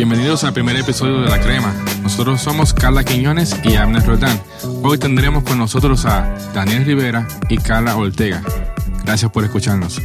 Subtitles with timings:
[0.00, 1.74] Bienvenidos al primer episodio de La Crema.
[2.00, 4.42] Nosotros somos Carla Quiñones y Amnes Rodán.
[4.82, 6.22] Hoy tendremos con nosotros a
[6.54, 8.42] Daniel Rivera y Carla Ortega.
[9.04, 10.00] Gracias por escucharnos.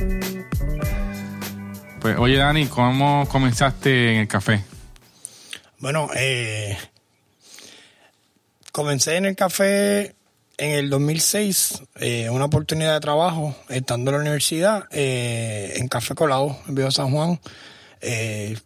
[2.02, 4.66] Pues, oye, Dani, ¿cómo comenzaste en el café?
[5.80, 6.78] Bueno, eh,
[8.74, 10.14] comencé en el café
[10.58, 16.16] en el 2006, eh, una oportunidad de trabajo, estando en la universidad, eh, en Café
[16.16, 17.40] Colado, en Viejo San Juan.
[18.02, 18.58] Eh,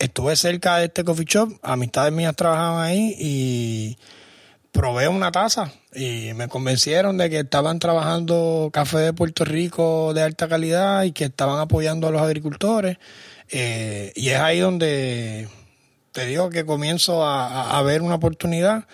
[0.00, 3.98] estuve cerca de este coffee shop, amistades mías trabajaban ahí y
[4.72, 10.22] probé una taza y me convencieron de que estaban trabajando café de Puerto Rico de
[10.22, 12.96] alta calidad y que estaban apoyando a los agricultores.
[13.50, 15.48] Eh, y es ahí donde
[16.12, 18.86] te digo que comienzo a, ver una oportunidad,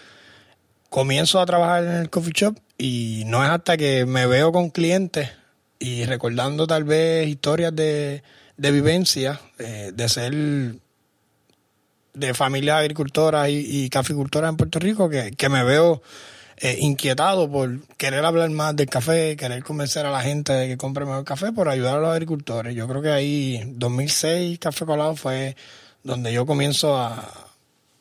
[0.91, 4.71] comienzo a trabajar en el coffee shop y no es hasta que me veo con
[4.71, 5.31] clientes
[5.79, 8.25] y recordando tal vez historias de,
[8.57, 10.35] de vivencia, eh, de ser
[12.17, 16.03] de familias agricultoras y, y caficultoras en Puerto Rico, que, que me veo
[16.59, 20.79] eh, inquietado por querer hablar más del café, querer convencer a la gente de que
[20.79, 22.75] compre mejor café por ayudar a los agricultores.
[22.75, 25.55] Yo creo que ahí 2006 Café Colado fue
[26.03, 27.31] donde yo comienzo a,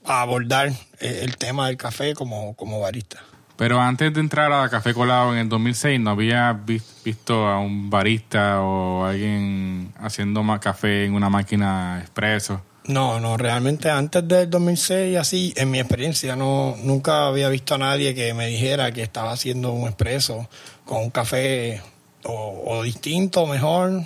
[0.06, 0.70] a abordar
[1.02, 3.22] eh, el tema del café como, como barista.
[3.58, 6.58] Pero antes de entrar a Café Colado en el 2006, ¿no había
[7.04, 12.62] visto a un barista o alguien haciendo más café en una máquina expreso?
[12.88, 17.78] No, no, realmente antes del 2006, así, en mi experiencia, no nunca había visto a
[17.80, 20.48] nadie que me dijera que estaba haciendo un expreso
[20.86, 21.82] con un café
[22.26, 24.04] o, o distinto, mejor,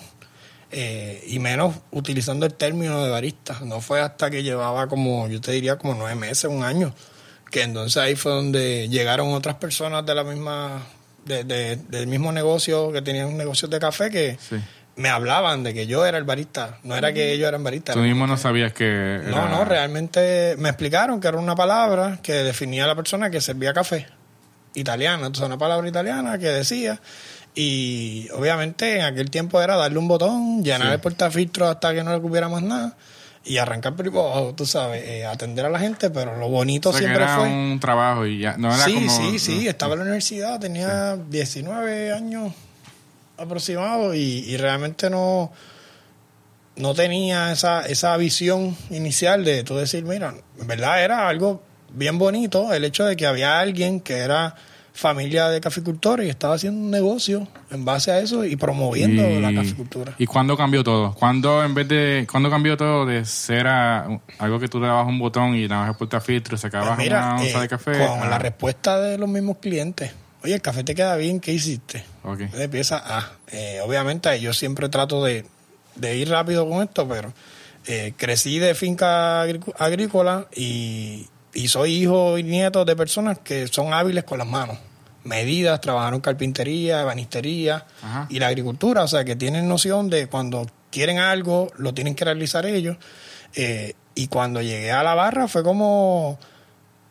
[0.72, 3.60] eh, y menos utilizando el término de barista.
[3.66, 6.94] No fue hasta que llevaba como, yo te diría, como nueve meses, un año,
[7.52, 10.86] que entonces ahí fue donde llegaron otras personas de la misma,
[11.26, 14.38] de, de, del mismo negocio, que tenían negocios de café, que...
[14.96, 17.96] me hablaban de que yo era el barista, no era que ellos eran baristas.
[17.96, 19.16] Tú mismo no sabías que...
[19.16, 19.30] Era...
[19.30, 23.40] No, no, realmente me explicaron que era una palabra que definía a la persona que
[23.40, 24.08] servía café
[24.74, 27.00] italiana, entonces una palabra italiana que decía,
[27.56, 30.94] y obviamente en aquel tiempo era darle un botón, llenar sí.
[30.94, 32.96] el portafiltro hasta que no le cupiera más nada
[33.46, 36.92] y arrancar por abajo, tú sabes, eh, atender a la gente, pero lo bonito o
[36.92, 37.48] sea, siempre era fue...
[37.48, 39.10] un trabajo y ya, no era sí, como...
[39.10, 41.22] Sí, sí, estaba en la universidad, tenía sí.
[41.30, 42.54] 19 años
[43.40, 45.52] aproximado y, y, realmente no
[46.80, 51.62] no tenía esa, esa visión inicial de tú decir, mira, en verdad era algo
[51.94, 54.56] bien bonito el hecho de que había alguien que era
[54.94, 59.40] familia de caficultores y estaba haciendo un negocio en base a eso y promoviendo y,
[59.40, 60.14] la caficultura.
[60.18, 61.14] ¿Y cuándo cambió todo?
[61.14, 64.08] ¿Cuándo en vez de cuándo cambió todo de ser a,
[64.40, 67.00] algo que tú le dabas un botón y nada más el filtro y sacabas pues
[67.00, 67.92] mira, una onza eh, de café?
[67.92, 68.30] Con ah.
[68.30, 70.12] la respuesta de los mismos clientes.
[70.44, 72.04] Oye, el café te queda bien, ¿qué hiciste?
[72.24, 72.50] Okay.
[72.54, 73.32] Empieza a.
[73.52, 75.46] Eh, obviamente, yo siempre trato de,
[75.96, 77.34] de, ir rápido con esto, pero
[77.88, 83.94] eh, crecí de finca agrícola y, y, soy hijo y nieto de personas que son
[83.94, 84.78] hábiles con las manos.
[85.26, 88.28] Medidas, trabajaron carpintería, banistería Ajá.
[88.30, 92.24] y la agricultura, o sea, que tienen noción de cuando quieren algo, lo tienen que
[92.26, 92.98] realizar ellos.
[93.56, 96.40] Eh, y cuando llegué a la barra fue como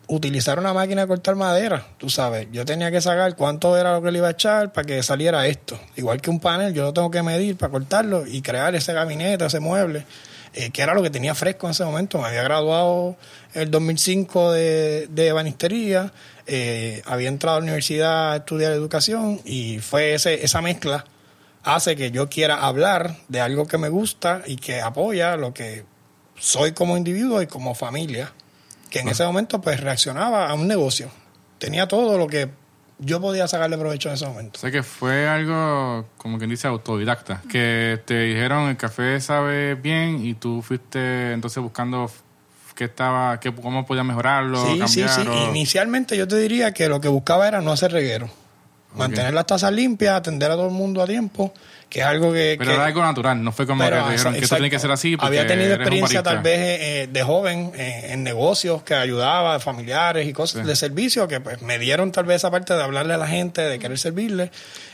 [0.09, 4.01] utilizar una máquina de cortar madera, tú sabes, yo tenía que sacar cuánto era lo
[4.01, 5.79] que le iba a echar para que saliera esto.
[5.95, 9.45] Igual que un panel, yo lo tengo que medir para cortarlo y crear ese gabinete,
[9.45, 10.05] ese mueble,
[10.55, 12.17] eh, que era lo que tenía fresco en ese momento.
[12.17, 13.17] Me había graduado
[13.53, 16.11] en el 2005 de, de banistería,
[16.47, 21.05] eh, había entrado a la universidad a estudiar educación y fue ese, esa mezcla
[21.63, 25.85] hace que yo quiera hablar de algo que me gusta y que apoya lo que
[26.39, 28.33] soy como individuo y como familia
[28.89, 31.09] que en ese momento pues reaccionaba a un negocio.
[31.57, 32.49] Tenía todo lo que
[32.99, 34.57] yo podía sacarle provecho en ese momento.
[34.57, 37.41] O sea que fue algo, como quien dice, autodidacta.
[37.49, 42.11] Que te dijeron el café sabe bien y tú fuiste entonces buscando
[42.75, 45.09] qué estaba, qué, cómo podía mejorarlo, sí, cambiar.
[45.09, 45.49] Sí, sí, o...
[45.49, 48.29] Inicialmente yo te diría que lo que buscaba era no hacer reguero.
[48.95, 51.53] Mantener las tazas limpias, atender a todo el mundo a tiempo,
[51.89, 52.55] que es algo que...
[52.57, 54.69] Pero que, era algo natural, no fue como pero, que te dijeron que esto tiene
[54.69, 55.17] que ser así.
[55.19, 60.27] Había tenido experiencia tal vez eh, de joven eh, en negocios que ayudaba a familiares
[60.27, 60.67] y cosas sí.
[60.67, 63.61] de servicio que pues me dieron tal vez esa parte de hablarle a la gente,
[63.61, 64.51] de querer servirle.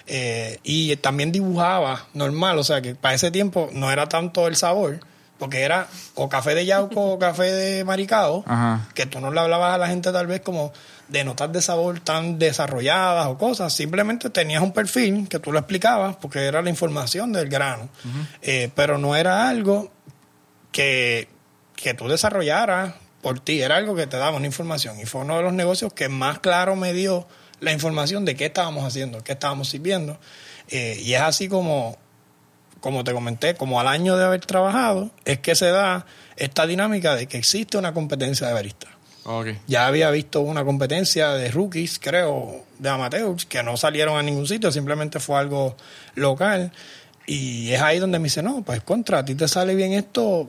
[0.08, 4.56] Eh, y también dibujaba normal, o sea que para ese tiempo no era tanto el
[4.56, 5.00] sabor,
[5.38, 8.88] porque era o café de Yauco o café de Maricao, Ajá.
[8.94, 10.72] que tú no le hablabas a la gente tal vez como
[11.08, 15.60] de notas de sabor tan desarrolladas o cosas, simplemente tenías un perfil que tú lo
[15.60, 18.28] explicabas porque era la información del grano, uh -huh.
[18.42, 19.92] eh, pero no era algo
[20.72, 21.28] que,
[21.76, 25.38] que tú desarrollaras por ti, era algo que te daba una información y fue uno
[25.38, 27.28] de los negocios que más claro me dio
[27.60, 30.20] la información de qué estábamos haciendo, qué estábamos sirviendo
[30.70, 31.98] eh, y es así como
[32.86, 36.06] como te comenté, como al año de haber trabajado, es que se da
[36.36, 38.95] esta dinámica de que existe una competencia de barista.
[39.68, 44.48] Ya había visto una competencia de rookies, creo, de amateurs, que no salieron a ningún
[44.48, 45.76] sitio, simplemente fue algo
[46.16, 46.72] local.
[47.26, 50.48] Y es ahí donde me dice, no, pues contra, a ti te sale bien esto,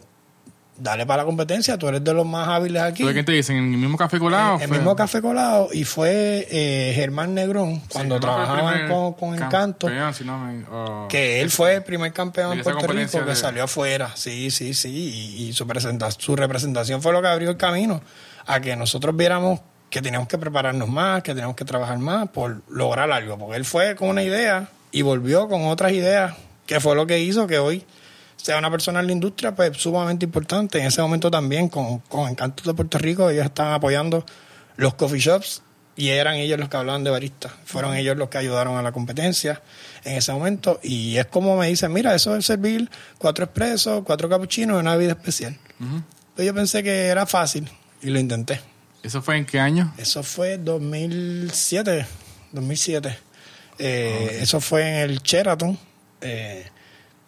[0.79, 3.03] dale para la competencia, tú eres de los más hábiles aquí.
[3.03, 3.57] ¿Pero qué te dicen?
[3.57, 4.59] ¿En el mismo café colado?
[4.61, 4.77] El fue?
[4.77, 9.87] mismo café colado y fue eh, Germán Negrón, cuando Sí, el trabajaban con, con Encanto,
[9.87, 11.07] campeón, si no me- oh.
[11.09, 14.75] que él fue el primer campeón en Puerto Rico que de- salió afuera, sí, sí,
[14.75, 15.67] sí, y, y su,
[16.19, 18.03] su representación fue lo que abrió el camino
[18.47, 19.61] a que nosotros viéramos
[19.91, 23.65] que teníamos que prepararnos más, que teníamos que trabajar más por lograr algo, porque él
[23.65, 26.35] fue con una idea y volvió con otras ideas,
[26.67, 27.85] que fue lo que hizo que hoy
[28.37, 30.79] sea una persona en la industria pues sumamente importante.
[30.79, 34.25] En ese momento también con, con Encantos de Puerto Rico ellos estaban apoyando
[34.77, 35.63] los coffee shops
[35.97, 37.53] y eran ellos los que hablaban de baristas.
[37.65, 39.63] Fueron ellos los que ayudaron a la competencia
[40.05, 44.29] en ese momento y es como me dicen, mira, eso es servir cuatro expresos, cuatro
[44.29, 45.57] capuchinos y una bebida especial.
[45.81, 46.03] Ujú.
[46.35, 47.71] Pues yo pensé que era fácil
[48.03, 48.61] y lo intenté.
[49.03, 49.93] ¿Eso fue en qué año?
[49.99, 52.07] Eso fue 2007,
[52.53, 53.19] 2007.
[53.79, 55.79] Eh, Eso fue en el Sheraton.
[56.21, 56.67] Eh,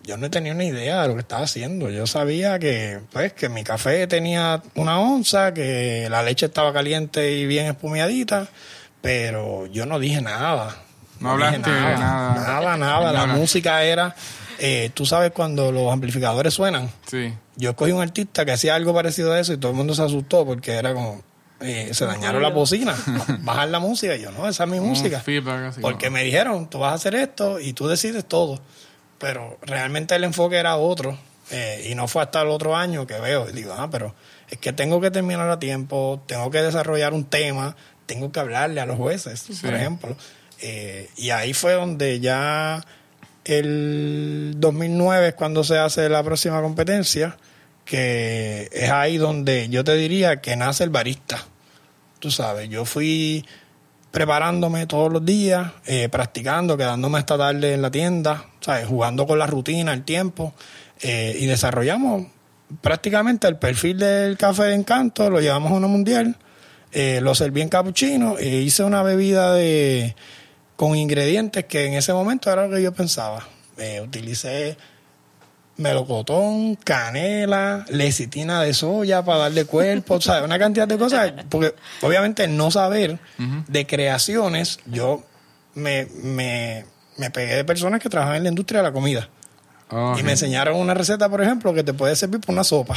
[0.02, 1.90] yo no tenía una idea de lo que estaba haciendo.
[1.90, 7.32] Yo sabía que, pues, que mi café tenía una onza, que la leche estaba caliente
[7.32, 8.48] y bien espumiadita,
[9.02, 10.76] pero yo no dije nada.
[11.20, 12.34] No dije hablaste nada.
[12.34, 13.12] Nada, nada.
[13.12, 13.34] La Nada.
[13.38, 14.14] música era,
[14.58, 17.32] eh, tú sabes, cuando los amplificadores suenan, Sí.
[17.56, 20.02] yo escogí un artista que hacía algo parecido a eso y todo el mundo se
[20.02, 21.22] asustó porque era como,
[21.60, 22.94] eh, se dañaron la bocina,
[23.40, 24.14] bajar la música.
[24.16, 25.18] Y yo, no, esa es mi música.
[25.18, 28.60] Un feedback así, Porque me dijeron, tú vas a hacer esto y tú decides todo.
[29.18, 31.18] Pero realmente el enfoque era otro.
[31.50, 34.14] eh, y no fue hasta el otro año que veo y digo, ah, pero
[34.50, 37.74] es que tengo que terminar a tiempo, tengo que desarrollar un tema,
[38.06, 40.14] tengo que hablarle a los jueces, por ejemplo.
[40.60, 42.84] Eh, y ahí fue donde ya
[43.48, 47.36] el 2009 es cuando se hace la próxima competencia,
[47.84, 51.38] que es ahí donde yo te diría que nace el barista.
[52.18, 53.46] Tú sabes, yo fui
[54.10, 58.86] preparándome todos los días, eh, practicando, quedándome esta tarde en la tienda, ¿sabes?
[58.86, 60.52] jugando con la rutina, el tiempo,
[61.00, 62.26] eh, y desarrollamos
[62.82, 66.36] prácticamente el perfil del café de encanto, lo llevamos a una mundial,
[66.92, 70.14] eh, lo serví en capuchino e hice una bebida de
[70.78, 73.44] con ingredientes que en ese momento era lo que yo pensaba.
[73.78, 74.76] Eh, utilicé
[75.76, 80.44] melocotón, canela, lecitina de soya para darle cuerpo, ¿sabes?
[80.44, 83.18] Una cantidad de cosas, porque obviamente no saber
[83.66, 85.24] de creaciones, yo
[85.74, 86.84] me, me,
[87.16, 89.28] me pegué de personas que trabajan en la industria de la comida.
[90.16, 92.94] Y me enseñaron una receta, por ejemplo, que te puede servir para una sopa.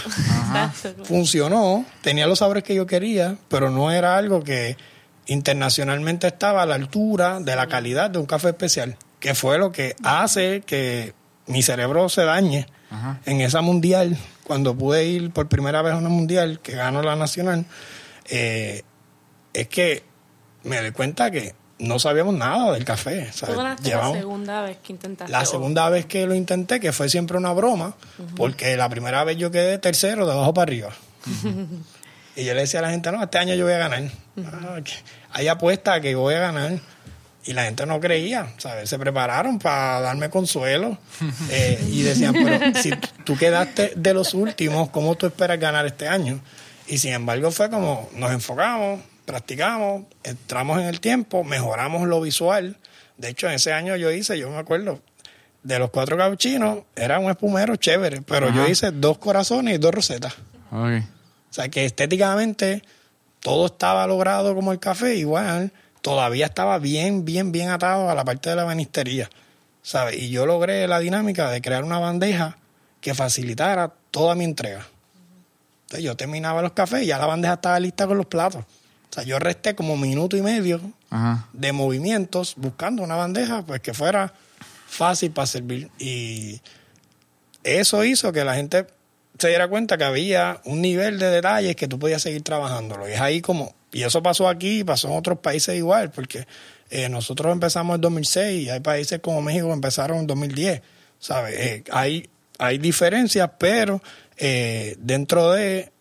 [1.05, 4.77] Funcionó, tenía los sabores que yo quería, pero no era algo que
[5.27, 9.71] internacionalmente estaba a la altura de la calidad de un café especial, que fue lo
[9.71, 11.13] que hace que
[11.47, 13.19] mi cerebro se dañe Ajá.
[13.25, 17.15] en esa mundial, cuando pude ir por primera vez a una mundial, que ganó la
[17.15, 17.65] nacional,
[18.29, 18.83] eh,
[19.53, 20.03] es que
[20.63, 23.25] me doy cuenta que no sabíamos nada del café.
[23.25, 23.33] La
[24.13, 25.31] segunda vez que intentaste.
[25.31, 27.95] la o- segunda vez que lo intenté, que fue siempre una broma,
[28.35, 30.89] porque la primera vez yo quedé tercero de abajo para arriba.
[32.35, 34.03] y yo le decía a la gente, no, este año yo voy a ganar.
[34.45, 34.79] Ah,
[35.31, 36.79] hay apuesta que voy a ganar.
[37.43, 38.87] Y la gente no creía, ¿sabes?
[38.87, 40.99] Se prepararon para darme consuelo.
[41.49, 42.91] eh, y decían, pero si
[43.25, 46.39] tú quedaste de los últimos, ¿cómo tú esperas ganar este año?
[46.87, 52.77] Y sin embargo fue como, nos enfocamos, practicamos, entramos en el tiempo, mejoramos lo visual.
[53.17, 55.01] De hecho, en ese año yo hice, yo me acuerdo,
[55.63, 59.93] de los cuatro capuchinos, era un espumero chévere, pero yo hice dos corazones y dos
[59.93, 60.33] rosetas.
[61.51, 62.81] O sea, que estéticamente
[63.41, 68.25] todo estaba logrado como el café, igual todavía estaba bien, bien, bien atado a la
[68.25, 69.29] parte de la banistería,
[69.83, 70.17] ¿sabes?
[70.17, 72.57] Y yo logré la dinámica de crear una bandeja
[73.01, 74.87] que facilitara toda mi entrega.
[75.83, 78.63] Entonces yo terminaba los cafés y ya la bandeja estaba lista con los platos.
[78.63, 80.79] O sea, yo resté como minuto y medio
[81.09, 81.49] Ajá.
[81.51, 84.33] de movimientos buscando una bandeja pues que fuera
[84.87, 86.61] fácil para servir y
[87.63, 88.87] eso hizo que la gente
[89.41, 93.13] se diera cuenta que había un nivel de detalles que tú podías seguir trabajándolo y
[93.13, 96.45] es ahí como y eso pasó aquí pasó en otros países igual porque
[96.91, 100.81] eh, nosotros empezamos en 2006 y hay países como México que empezaron en 2010
[101.17, 102.29] sabes Eh, hay
[102.59, 104.03] hay diferencias pero
[104.37, 105.91] eh, dentro de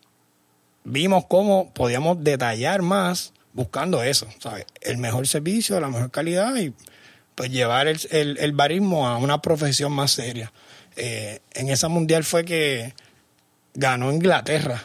[0.83, 4.65] vimos cómo podíamos detallar más buscando eso, ¿sabes?
[4.81, 6.73] El mejor servicio, la mejor calidad y
[7.35, 10.51] pues llevar el, el, el barismo a una profesión más seria.
[10.95, 12.93] Eh, en esa mundial fue que
[13.73, 14.83] ganó Inglaterra,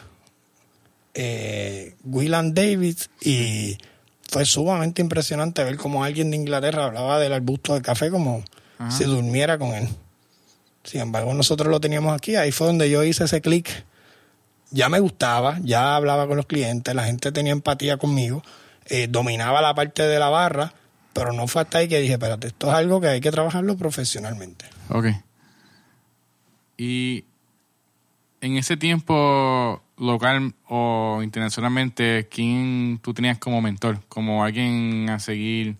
[1.13, 3.77] eh, Willan Davis, y
[4.29, 8.43] fue sumamente impresionante ver cómo alguien de Inglaterra hablaba del arbusto de café como
[8.77, 8.91] Ajá.
[8.91, 9.87] si durmiera con él.
[10.83, 12.35] Sin embargo, nosotros lo teníamos aquí.
[12.35, 13.85] Ahí fue donde yo hice ese clic.
[14.71, 18.43] Ya me gustaba, ya hablaba con los clientes, la gente tenía empatía conmigo,
[18.85, 20.73] eh, dominaba la parte de la barra,
[21.13, 23.77] pero no fue hasta ahí que dije, espérate, esto es algo que hay que trabajarlo
[23.77, 24.65] profesionalmente.
[24.89, 25.07] Ok.
[26.77, 27.25] Y
[28.41, 33.99] en ese tiempo local o internacionalmente, ¿quién tú tenías como mentor?
[34.07, 35.77] Como alguien a seguir,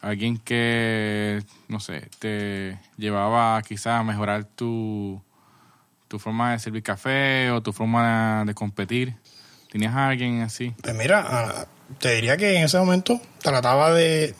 [0.00, 5.20] alguien que, no sé, te llevaba quizás a mejorar tu,
[6.08, 9.14] tu forma de servir café o tu forma de competir.
[9.70, 10.74] ¿Tenías a alguien así?
[10.82, 11.66] Pues mira,
[11.98, 14.34] te diría que en ese momento trataba de,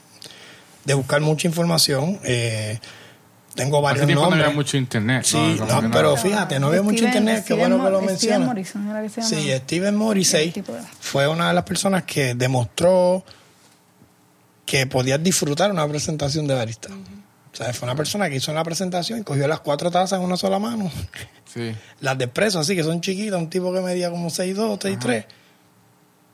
[0.85, 2.19] de buscar mucha información.
[2.25, 2.81] Eh,
[3.65, 4.43] tengo varios no nombres.
[4.45, 5.25] había mucho internet.
[5.25, 8.49] Sí, no, pero fíjate, no había mucho Steven- internet, qué Steven bueno que lo mencionas.
[8.49, 9.57] Morrison era que se Sí, llamaba.
[9.59, 10.65] Steven Morrissey de-
[11.01, 13.25] fue una de las personas que demostró
[14.67, 16.89] que podías disfrutar una presentación de barista.
[17.53, 20.25] O sea, fue una persona que hizo una presentación y cogió las cuatro tazas en
[20.25, 20.91] una sola mano.
[21.53, 21.75] Sí.
[22.01, 25.27] Las de expreso, así que son chiquitas, un tipo que medía como 6'2, 6'3.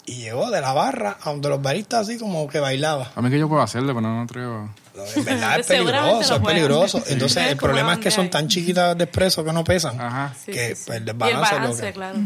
[0.07, 3.11] Y llegó de la barra a donde los baristas así como que bailaba.
[3.15, 4.71] A mí que yo puedo hacerlo, pero no me atrevo.
[4.95, 6.99] No, en verdad es peligroso, es peligroso.
[7.05, 7.13] Sí.
[7.13, 10.01] Entonces Es el problema es que son tan chiquitas de expreso que no pesan.
[10.01, 10.33] Ajá.
[10.45, 12.19] Sí, que, sí, pues, el y el desbalance es lo balance, que- claro.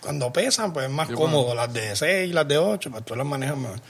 [0.00, 1.54] Cuando pesan, pues es más cómodo.
[1.54, 3.80] Las de 6, las de 8, pues tú las manejas más.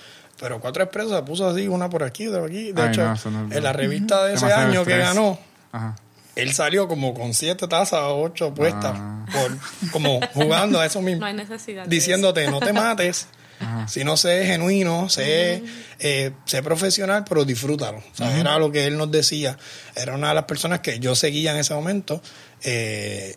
[0.41, 2.73] Pero cuatro expresos se puso así, una por aquí, otra por aquí.
[2.73, 5.39] De Ay, hecho, no, no en la revista de ese año que ganó,
[5.71, 5.97] Ajá.
[6.37, 9.27] Él salió como con siete tazas o ocho puestas, Ah.
[9.33, 11.21] por, como jugando a eso mismo.
[11.21, 11.87] No hay necesidad.
[11.87, 13.27] diciéndote, no te mates,
[13.61, 13.89] Ajá.
[13.89, 15.63] si no sé genuino, sé,
[15.99, 17.99] eh, sé profesional, pero disfrútalo.
[17.99, 19.57] O sea, Era lo que él nos decía.
[19.95, 22.21] Era una de las personas que yo seguía en ese momento.
[22.63, 23.37] eh,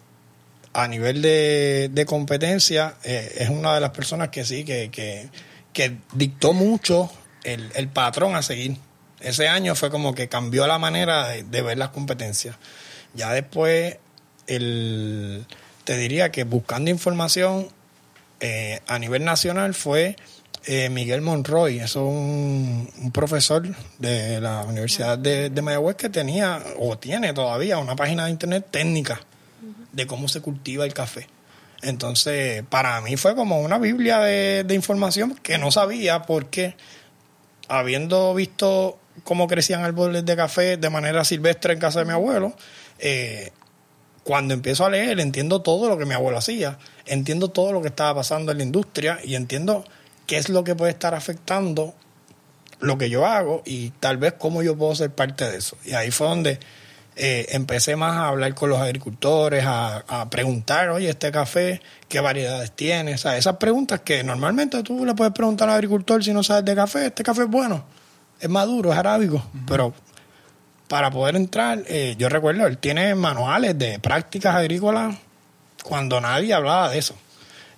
[0.74, 5.28] a nivel de, de competencia, eh, es una de las personas que sí, que, que,
[5.74, 7.12] que dictó mucho
[7.44, 8.78] el, el patrón a seguir.
[9.20, 12.58] Ese año fue como que cambió la manera de, de ver las competencias.
[13.18, 13.98] Ya después,
[14.46, 15.46] el,
[15.84, 17.68] te diría que buscando información
[18.40, 20.16] eh, a nivel nacional fue
[20.66, 26.62] eh, Miguel Monroy, es un, un profesor de la Universidad de, de Mayagüez que tenía
[26.78, 29.20] o tiene todavía una página de internet técnica
[29.94, 31.28] de cómo se cultiva el café.
[31.82, 36.76] Entonces, para mí fue como una biblia de, de información que no sabía porque
[37.68, 42.56] habiendo visto cómo crecían árboles de café de manera silvestre en casa de mi abuelo,
[43.00, 43.52] eh,
[44.24, 47.88] cuando empiezo a leer entiendo todo lo que mi abuelo hacía, entiendo todo lo que
[47.88, 49.86] estaba pasando en la industria y entiendo
[50.26, 51.96] qué es lo que puede estar afectando
[52.80, 55.78] lo que yo hago y tal vez cómo yo puedo ser parte de eso.
[55.86, 56.60] Y ahí fue donde
[57.16, 62.20] eh, empecé más a hablar con los agricultores, a, a preguntar, oye, este café, ¿qué
[62.20, 63.16] variedades tiene?
[63.16, 66.66] O sea, esas preguntas que normalmente tú le puedes preguntar al agricultor si no sabes
[66.66, 67.86] de café, este café es bueno,
[68.40, 69.94] es maduro, es arábigo, pero
[70.88, 75.18] para poder entrar, eh, yo recuerdo, él tiene manuales de prácticas agrícolas
[75.84, 77.16] cuando nadie hablaba de eso.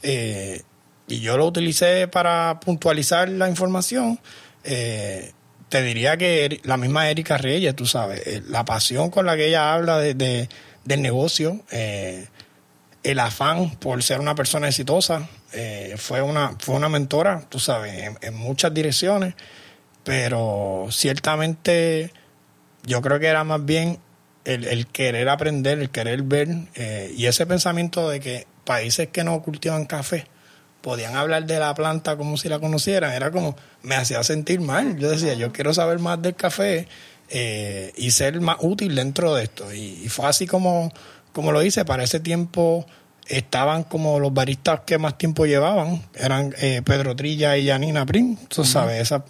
[0.03, 0.61] Eh,
[1.07, 4.19] y yo lo utilicé para puntualizar la información.
[4.63, 5.31] Eh,
[5.69, 9.73] te diría que la misma Erika Reyes, tú sabes, la pasión con la que ella
[9.73, 10.49] habla de, de-
[10.85, 15.27] del negocio, el afán por ser una persona exitosa,
[15.97, 19.35] fue, una, fue una mentora, tú sabes, en muchas direcciones,
[20.03, 22.11] pero ciertamente
[22.83, 23.99] yo creo que era más bien
[24.45, 29.23] el, el querer aprender, el querer ver, eh, y ese pensamiento de que países que
[29.23, 30.25] no cultivan café
[30.81, 34.97] podían hablar de la planta como si la conocieran, era como, me hacía sentir mal.
[34.97, 36.87] Yo decía, yo quiero saber más del café
[37.29, 39.73] eh, y ser más útil dentro de esto.
[39.73, 40.93] Y, y fue así como,
[41.33, 42.85] como lo hice, para ese tiempo
[43.29, 48.35] estaban como los baristas que más tiempo llevaban, eran eh, Pedro Trilla y Janina Prim,
[48.47, 49.21] tú sabes, esas,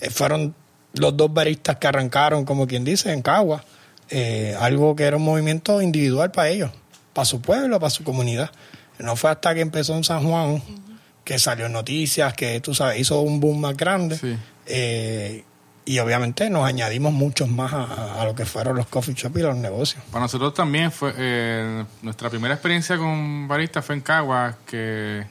[0.00, 0.54] eh, fueron
[0.94, 3.64] los dos baristas que arrancaron, como quien dice, en Cagua,
[4.10, 6.70] eh, algo que era un movimiento individual para ellos,
[7.12, 8.50] para su pueblo, para su comunidad.
[8.98, 10.62] No fue hasta que empezó en San Juan,
[11.24, 14.16] que salió noticias, que tú sabes, hizo un boom más grande.
[14.16, 14.36] Sí.
[14.66, 15.44] eh,
[15.86, 19.42] y obviamente nos añadimos muchos más a, a lo que fueron los coffee shop y
[19.42, 20.02] los negocios.
[20.10, 25.26] Para nosotros también fue eh, nuestra primera experiencia con barista fue en Cagua, que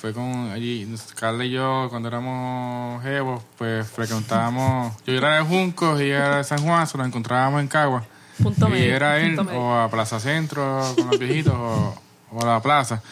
[0.00, 6.00] fue con allí, Carla y yo cuando éramos jevos, pues frecuentábamos, yo era de Juncos
[6.00, 8.02] y ella era de San Juan, se nos encontrábamos en Cagua.
[8.42, 9.60] Punto y medio, era él medio.
[9.60, 11.94] o a Plaza Centro con los viejitos o,
[12.32, 13.02] o a la plaza.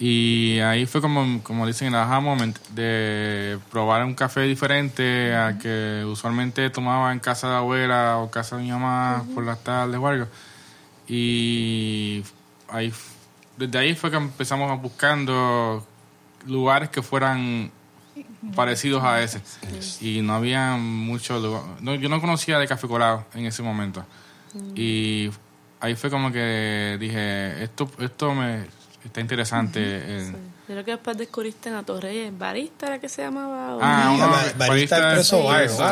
[0.00, 5.58] Y ahí fue como, como dicen, el aha moment de probar un café diferente al
[5.58, 9.62] que usualmente tomaba en casa de la abuela o casa de mi mamá por las
[9.62, 10.26] tardes o algo.
[11.06, 12.24] Y
[12.68, 12.92] ahí,
[13.56, 15.86] desde ahí fue que empezamos buscando
[16.46, 17.70] lugares que fueran
[18.54, 19.40] parecidos a ese.
[20.00, 21.68] Y no había muchos lugares.
[21.80, 24.04] No, yo no conocía de café colado en ese momento.
[24.74, 25.30] Y
[25.80, 28.66] ahí fue como que dije, esto, esto me
[29.04, 29.80] está interesante.
[29.82, 30.34] eh,
[30.68, 33.76] Yo creo que después descubriste en Atorreyes, barista era que se llamaba.
[33.76, 35.86] o- Ah, uno- ba- barista barista- expreso sí, bar, sí, wow,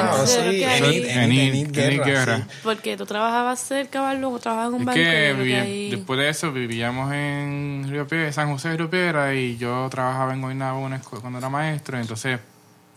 [1.23, 2.37] Enid Guerra, Guerra.
[2.39, 2.43] sí.
[2.65, 4.97] Porque tú trabajabas cerca, Barlú, o trabajabas en un banco.
[4.99, 9.57] que ahí- después de eso vivíamos en Río Piedra, San José de Río Piedra y
[9.59, 12.41] yo trabajaba en Guaynabo una cuando era maestro, entonces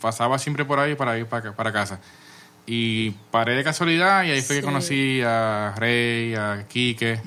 [0.00, 2.00] pasaba siempre por ahí para ir para, para casa.
[2.66, 7.20] Y paré de casualidad y ahí fue que conocí a Rey, a Quique.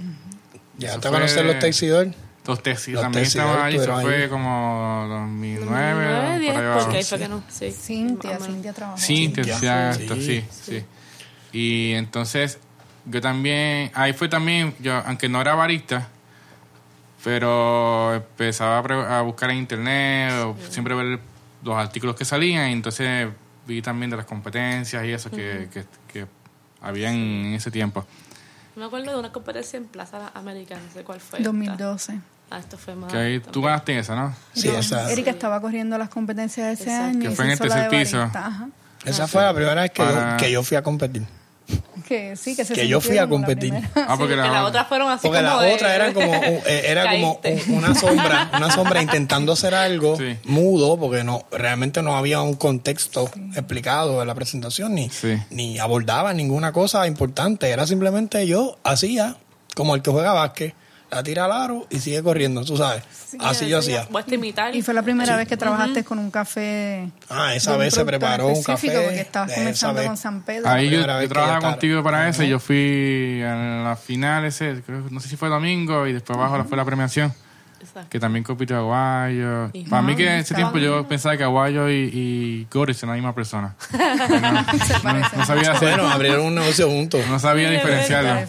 [0.78, 2.08] Ya te conocen los Texidor.
[2.48, 4.30] Los tesis Los también estaban ahí, eso fue ahí.
[4.30, 7.44] como 2009, 2009, 10, por ahí porque ahí fue que no.
[7.50, 7.72] Sí.
[7.72, 8.40] Cintia.
[8.40, 8.98] Cintia trabajó.
[8.98, 9.90] Cintia, Sí, sí, ya.
[9.92, 10.22] exacto, Sí.
[10.22, 10.86] sí, sí.
[11.54, 12.58] Y entonces
[13.06, 16.08] yo también, ahí fue también, yo aunque no era barista,
[17.24, 21.20] pero empezaba a, pre- a buscar en internet, o siempre ver
[21.64, 23.28] los artículos que salían, y entonces
[23.68, 26.26] vi también de las competencias y eso que, que, que
[26.82, 28.06] habían en ese tiempo.
[28.76, 31.40] Me acuerdo de una competencia en Plaza América, no sé cuál fue.
[31.42, 32.20] 2012.
[32.50, 33.12] Ah, esto fue más.
[33.12, 34.36] Que ahí tú ganaste en esa, ¿no?
[34.54, 37.06] Sí, esa, Erika estaba corriendo las competencias de ese Exacto.
[37.18, 37.30] año.
[37.30, 38.22] Que fue en el tercer piso.
[38.22, 38.70] ajá.
[39.06, 41.24] esa fue la primera vez que, Para- yo, que yo fui a competir.
[42.12, 43.74] Que sí, que se Que yo fui a como la competir.
[43.96, 46.62] Ah, porque la- las otras fueron así Porque como la de- otra era como eh,
[46.88, 47.72] era como Caíste.
[47.72, 50.36] un- una sombra, una sombra intentando hacer algo Sí.
[50.44, 55.38] mudo, porque no realmente no había un contexto explicado de la presentación ni Sí.
[55.52, 59.38] ni abordaba ninguna cosa importante, era simplemente yo hacía
[59.74, 60.74] como el que juega básquet,
[61.12, 63.04] la tira al aro y sigue corriendo, tú sabes.
[63.40, 64.08] Así yo hacía.
[64.28, 64.76] Imitar.
[64.76, 67.10] Y fue la primera vez que trabajaste con un café.
[67.30, 69.06] Ah, esa vez se preparó un específico, café.
[69.06, 70.70] Porque estabas comenzando con San Pedro.
[70.70, 72.44] Ahí yo, trabajaba contigo para eso.
[72.44, 76.64] Yo fui a la final ese, creo- no sé si fue domingo, y después abajo
[76.66, 77.34] fue la premiación.
[77.82, 78.10] Exacto.
[78.10, 79.70] Que también compitió Aguayo.
[79.74, 83.10] Y- Para mí que en ese tiempo yo pensaba que Aguayo y, y Goris eran
[83.10, 83.76] la misma persona.
[83.94, 87.26] no, no sabía hacer, Bueno, abrieron un negocio juntos.
[87.28, 88.42] no sabía diferenciarlo.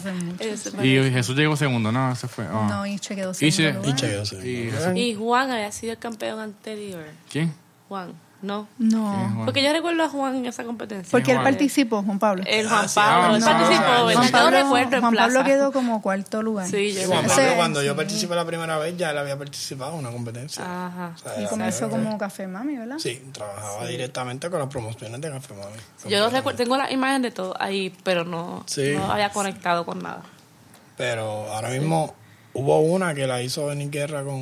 [0.83, 1.11] Y.
[1.11, 2.11] Jesús llegó segundo, ¿no?
[2.11, 2.47] Ese fue.
[2.47, 2.65] oh.
[2.67, 3.51] No, Iche quedó Iche.
[3.51, 4.11] segundo lugar.
[4.11, 4.47] Yo sé.
[4.49, 7.03] Y Jesús- Y Juan había sido el campeón anterior.
[7.31, 7.53] ¿Quién?
[7.89, 8.67] Juan, ¿no?
[8.77, 9.41] ¿Quién es No.
[9.45, 11.09] Porque yo recuerdo a Juan en esa competencia.
[11.09, 12.43] Porque él participó, Juan Pablo.
[12.45, 13.85] El Ah, Juan Pablo, ah, él no, participó.
[13.85, 14.67] Juan Pablo,
[15.01, 16.67] Juan Pablo quedó como cuarto lugar.
[16.67, 19.93] Sí, Sí, yo Juan Pablo, cuando yo participé la primera vez, ya él había participado
[19.93, 20.63] en una competencia.
[20.63, 21.13] Ajá.
[21.15, 22.97] O sea, Y comenzó como Café Mami, ¿verdad?
[22.99, 25.77] Sí, trabajaba directamente con las promociones de Café Mami.
[26.09, 28.93] Yo recuerdo, tengo la imagen de todo ahí, pero no, Sí.
[28.95, 30.21] no había conectado con nada.
[30.97, 32.13] Pero ahora mismo
[32.53, 34.39] hubo una que la hizo en Guerra con,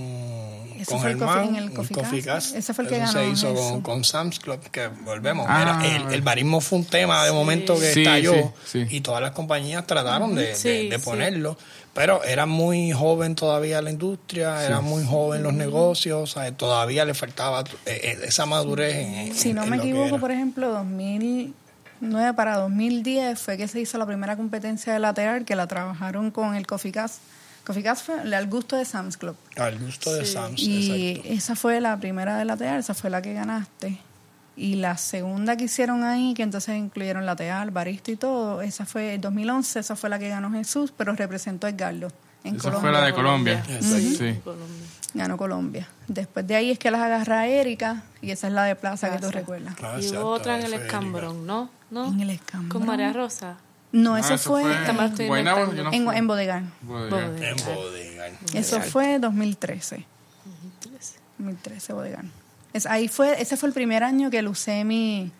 [0.79, 2.25] Eso con fue el Germán, coffee- en el Coffee Cast.
[2.25, 2.55] Cast.
[2.55, 3.83] Ese fue el que Eso ganó se hizo con, Jesús.
[3.83, 5.45] con Sam's Club, que volvemos.
[5.49, 8.33] Ah, Era- el, el barismo fue un tema de momento que Sí, estalló
[8.65, 8.95] sí, sí.
[8.97, 11.03] y todas las compañías trataron de, de- Sí, de sí.
[11.05, 11.57] ponerlo.
[11.93, 17.03] Pero era muy joven todavía la industria, era muy joven los negocios, o sea, todavía
[17.03, 18.95] le faltaba eh, eh, esa madurez.
[18.95, 23.57] En, en- Si no en me lo que equivoco, por ejemplo, 2009 para 2010 fue
[23.57, 27.19] que se hizo la primera competencia de lateral que la trabajaron con el Coffee Cast.
[27.73, 29.35] Coffee fue al gusto de Sam's Club.
[29.57, 31.33] Al gusto de Sam's, Y exacto.
[31.33, 33.99] esa fue la primera de lateral, esa fue la que ganaste.
[34.55, 39.15] Y la segunda que hicieron ahí, que entonces incluyeron lateral, barista y todo, esa fue
[39.15, 42.09] el 2011, esa fue la que ganó Jesús, pero representó a Edgardo
[42.43, 42.81] en Esa Colombia.
[42.81, 43.63] fue la de Colombia.
[43.81, 44.39] Sí.
[44.43, 44.87] Colombia.
[45.13, 45.87] Ganó Colombia.
[46.07, 49.19] Después de ahí es que las agarra Erika y esa es la de Plaza que
[49.19, 49.75] tú recuerdas.
[49.99, 51.69] Y hubo otra en el escambrón, ¿no?
[51.89, 52.07] ¿No?
[52.07, 52.69] En el escambrón.
[52.69, 53.57] Con María Rosa.
[53.91, 56.71] No, Ah, eso eso fue, yo no en, en Bodegán.
[56.87, 58.57] En.
[58.57, 60.05] Eso fue 2013.
[61.37, 62.31] 2013 Bodegán.
[62.73, 65.31] Es, ahí fue, ese fue el primer año que Lucemi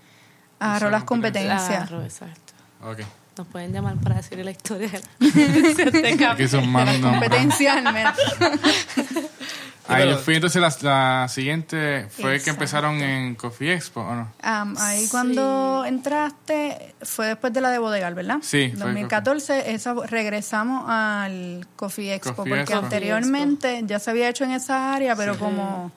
[0.60, 1.56] agarró las competencia.
[1.56, 1.88] competencias.
[1.90, 2.54] Claro, exacto.
[2.84, 3.00] Ok.
[3.38, 5.02] Nos pueden llamar para decir la historia de
[5.86, 6.48] la de Aquí café.
[6.50, 7.30] son más nombres.
[7.30, 8.18] Competencia al menos.
[9.88, 12.52] Ahí pero- yo fui entonces la, la siguiente fue que Exacto.
[12.52, 14.32] empezaron en Coffee Expo, ¿o no?
[14.42, 18.38] Am, ahí cuando entraste fue después de la de Bodegal, ¿verdad?
[18.42, 22.78] Sí, fue 2014, esa, regresamos al Coffee Expo, Coffee porque Expo.
[22.86, 25.92] anteriormente ya se había hecho en esa área, pero como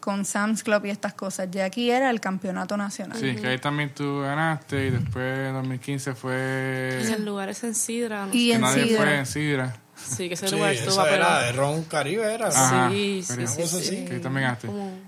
[0.00, 1.48] con Sam's Club y estas cosas.
[1.50, 3.18] Ya aquí era el campeonato nacional.
[3.18, 7.02] Sí, que ahí también tú ganaste y después en 2015 fue...
[7.02, 8.26] Y el lugar es en Sidra.
[8.26, 8.32] ¿no?
[8.32, 9.02] Y que en nadie Sidra.
[9.02, 9.76] fue en Sidra.
[9.96, 12.48] Sí, que ese Sí, lugar estuvo esa era de Ron Caribe, era.
[12.48, 13.82] Ajá, Sí, sí, pero- sí, Cosa sí.
[13.86, 14.04] así.
[14.04, 14.46] Que también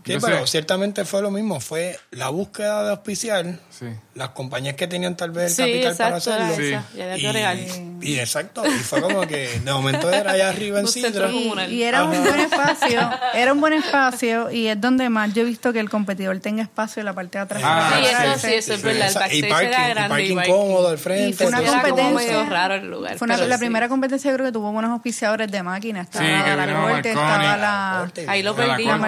[0.05, 1.61] Sí, Entonces- pero ciertamente fue lo mismo.
[1.61, 3.87] Fue la búsqueda de auspiciar Sí.
[4.18, 6.83] Las compañías que tenían tal vez el Sí, capital para exacto, era hacerlo.
[6.92, 8.02] Sí.
[8.02, 11.31] Y Y, exacto, y fue como que de momento era allá arriba en Un Sidra.
[11.31, 12.22] Y, y era un Ajá.
[12.22, 15.88] buen espacio, era un buen espacio y es donde más yo he visto que el
[15.90, 17.62] competidor tenga espacio en la parte de atrás.
[17.64, 19.28] Ah, Sí, sí, eso sí, eso es verdad.
[19.31, 20.09] El y parking, era y grande.
[20.11, 20.52] parking y parking.
[20.52, 21.28] cómodo al frente.
[21.31, 22.14] Y fue una como competencia.
[22.14, 23.18] medio raro el lugar.
[23.18, 23.61] Fue una- la sí.
[23.61, 26.07] primera competencia yo creo que tuvo buenos auspiciadores de máquinas.
[26.07, 28.11] Estaba la corte, estaba la.
[28.26, 28.85] Ahí lo perdí.
[28.85, 28.98] la.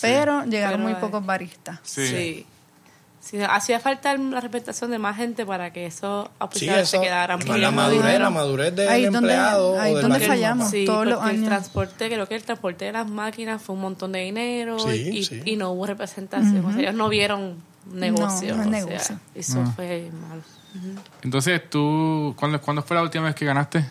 [0.00, 1.78] Pero llegaron Pero, muy pocos baristas.
[1.82, 2.46] Sí.
[3.30, 3.36] Sí.
[3.36, 7.40] Sí, hacía falta la representación de más gente para que esos Sí, eso, se quedaran
[7.42, 8.24] con la madurez, dinero.
[8.24, 9.78] la madurez del Ahí es donde- empleado.
[9.80, 10.70] ahí del donde fallamos.
[10.70, 11.48] Sí, todos los porque el años.
[11.48, 15.24] transporte, creo que el transporte de las máquinas fue un montón de dinero Sí, y,
[15.24, 15.42] sí.
[15.44, 16.64] y no hubo representación.
[16.64, 17.56] O sea, ellos no vieron
[17.92, 18.56] negocio.
[18.56, 19.20] No, no es o sea, negocio.
[19.34, 20.42] eso fue malo.
[21.22, 23.84] Entonces, tú, ¿cuándo, ¿cuándo fue la última vez que ganaste?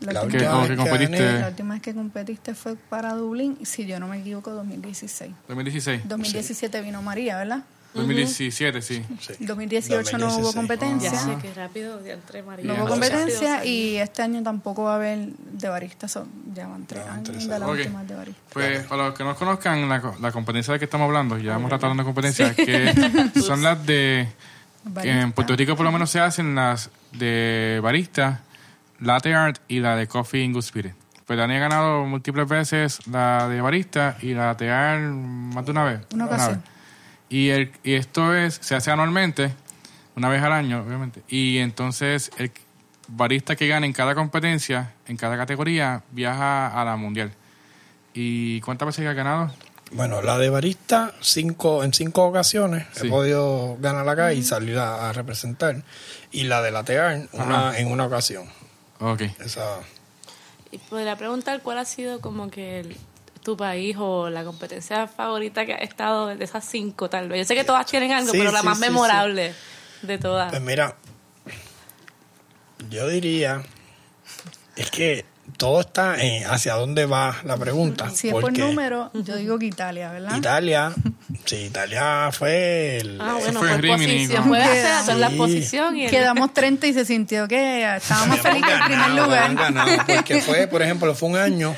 [0.00, 1.32] La, La última, Que- competiste.
[1.40, 5.32] la última vez que competiste fue para Dublín, si yo no me equivoco, 2016.
[5.48, 6.08] 2016.
[6.08, 7.62] 2017 vino María, ¿verdad?
[7.94, 9.04] 2017, sí.
[9.20, 9.34] Sí.
[9.40, 10.54] 2018 no hubo 2016.
[10.54, 11.10] competencia.
[11.12, 12.64] Ya sé que rápido de entre María.
[12.66, 16.08] No hubo competencia y este año tampoco va a haber de barista.
[16.08, 17.68] Son, ya van tres años de la años.
[17.70, 17.76] Ok.
[17.78, 18.40] última de barista.
[18.52, 21.54] Pues, para los que no conozcan la, co- la competencia de que estamos hablando, ya
[21.56, 22.92] hemos tratado de competencia, que
[23.40, 24.28] son las de.
[25.02, 25.32] que en.
[25.32, 28.40] Puerto Rico por lo menos se hacen las de barista,
[29.00, 30.94] latte art y la de coffee in good spirit.
[31.26, 35.70] Pues Dani ha ganado múltiples veces la de barista y la latte art más de
[35.70, 36.00] una vez.
[36.12, 36.62] Una ocasión.
[37.32, 39.52] Y, el, y esto es se hace anualmente,
[40.16, 41.22] una vez al año, obviamente.
[41.28, 42.52] Y entonces el
[43.08, 47.32] barista que gana en cada competencia, en cada categoría, viaja a la mundial.
[48.14, 49.50] ¿Y cuántas veces ha ganado?
[49.92, 53.06] Bueno, la de barista, cinco, en cinco ocasiones Sí.
[53.06, 55.82] he podido ganar acá y salir a, a representar.
[56.30, 57.78] Y la de latear una, Ajá.
[57.78, 58.44] en una ocasión.
[59.00, 59.22] Ok.
[59.40, 59.80] Esa,
[60.70, 62.96] Y podría preguntar cuál ha sido como que el-
[63.42, 67.40] tu país o la competencia favorita que ha estado de esas cinco, tal vez.
[67.40, 68.90] Yo sé que todas tienen algo, Sí, pero la sí, más sí, sí.
[68.90, 69.54] memorable
[70.02, 70.50] de todas.
[70.50, 70.94] pues mira,
[72.90, 73.62] yo diría,
[74.76, 75.24] es que
[75.56, 78.10] todo está en hacia dónde va la pregunta.
[78.10, 80.36] Si es por número, yo digo que Italia, ¿verdad?
[80.36, 80.92] Italia,
[81.44, 83.20] sí, Italia fue el...
[83.20, 85.20] Ah, bueno, fue por Rimini, posición.
[85.20, 89.54] la posición y el- Quedamos 30 y se sintió que estábamos felices en primer lugar.
[89.54, 91.74] ganado, porque fue, por ejemplo, fue un año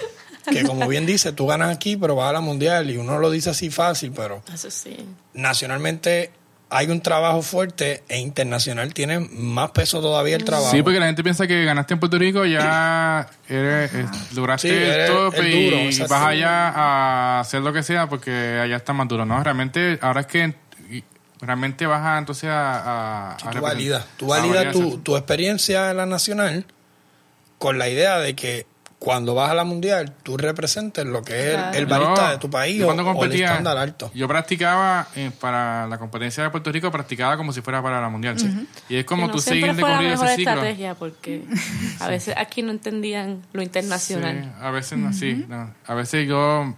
[0.51, 3.31] que como bien dice, tú ganas aquí, pero vas a la mundial y uno lo
[3.31, 4.97] dice así fácil, pero Eso sí.
[5.33, 6.31] nacionalmente
[6.71, 10.71] hay un trabajo fuerte e internacional tiene más peso todavía el trabajo.
[10.73, 14.75] Sí, porque la gente piensa que ganaste en Puerto Rico, ya eres, eh, lograste Sí,
[14.75, 16.15] el eres tope el duro, y exacto.
[16.15, 19.25] vas allá a hacer lo que sea porque allá está más duro.
[19.25, 20.55] No, realmente, ahora es que
[21.41, 22.79] realmente vas a, entonces a...
[22.81, 24.99] a, a tú representar- validas, tú a validas validar tu, eso.
[25.01, 26.65] tu experiencia en la nacional
[27.59, 28.67] con la idea de que
[28.99, 31.77] cuando vas a la mundial tú representes lo que es el- Claro.
[31.79, 34.11] el, barista Yo- de tu país yo o, cuando o el competía, estándar alto.
[34.15, 38.09] Yo practicaba eh, para la competencia de Puerto Rico, practicaba como si fuera para la
[38.09, 38.37] mundial.
[38.89, 40.53] Y es como no tú seguir de corrido ese ciclo.
[40.53, 41.45] estrategia porque
[42.01, 44.45] a veces aquí no entendían lo internacional.
[44.45, 45.45] Sí, a veces no, sí.
[45.49, 45.75] no.
[45.87, 46.75] A veces yo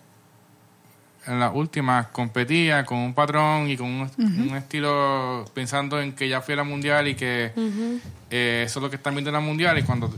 [1.29, 6.29] en las últimas competía con un patrón y con un, un estilo pensando en que
[6.29, 7.53] ya fui a la mundial y que
[8.31, 10.13] eh, eso es lo que están viendo en la mundial y cuando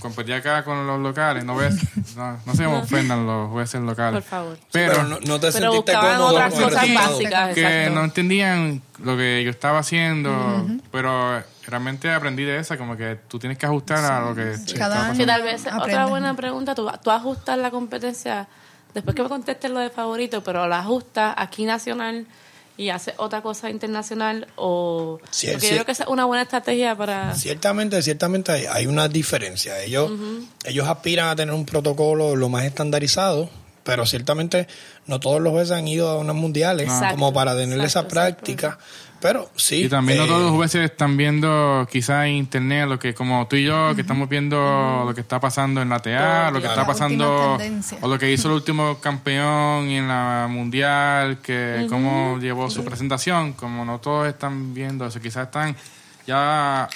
[0.00, 1.74] competía acá con los locales, no ves,
[2.16, 4.22] no, no se me ofendan los jueces locales.
[4.22, 4.58] Por favor.
[4.72, 7.54] Pero, Pero no, no te Pero sentiste buscaban cómodo otras con cosas básicas.
[7.54, 7.94] que exacto.
[7.94, 13.38] no entendían lo que yo estaba haciendo, pero realmente aprendí de esa, como que tú
[13.38, 15.14] tienes que ajustar a lo que Cada año.
[15.14, 18.46] Sí, tal vez otra buena pregunta, tú, tú ajustas la competencia,
[18.92, 22.26] después que me contestes lo de favorito, pero la ajustas aquí nacional
[22.76, 25.20] y haces otra cosa internacional o...
[25.30, 25.66] Sí, porque sí.
[25.66, 27.34] yo creo que esa es una buena estrategia para...
[27.34, 29.80] Ciertamente, ciertamente hay, hay una diferencia.
[29.80, 30.10] Ellos,
[30.64, 33.48] ellos aspiran a tener un protocolo lo más estandarizado,
[33.84, 34.66] pero ciertamente
[35.06, 38.08] no todos los jueces han ido a unas mundiales Exacto, como para tener esa exacto,
[38.08, 38.78] práctica.
[39.24, 39.84] Pero sí.
[39.86, 43.46] Y también no eh, todos los jueces están viendo quizás en internet lo que como
[43.48, 46.66] tú y yo que estamos viendo lo que está pasando en la TA, lo que
[46.66, 46.82] Claro.
[46.82, 47.56] está pasando
[48.02, 53.54] o lo que hizo el último campeón en la mundial, que cómo llevó su presentación,
[53.54, 55.74] como no todos están viendo eso, quizás están
[56.26, 56.90] ya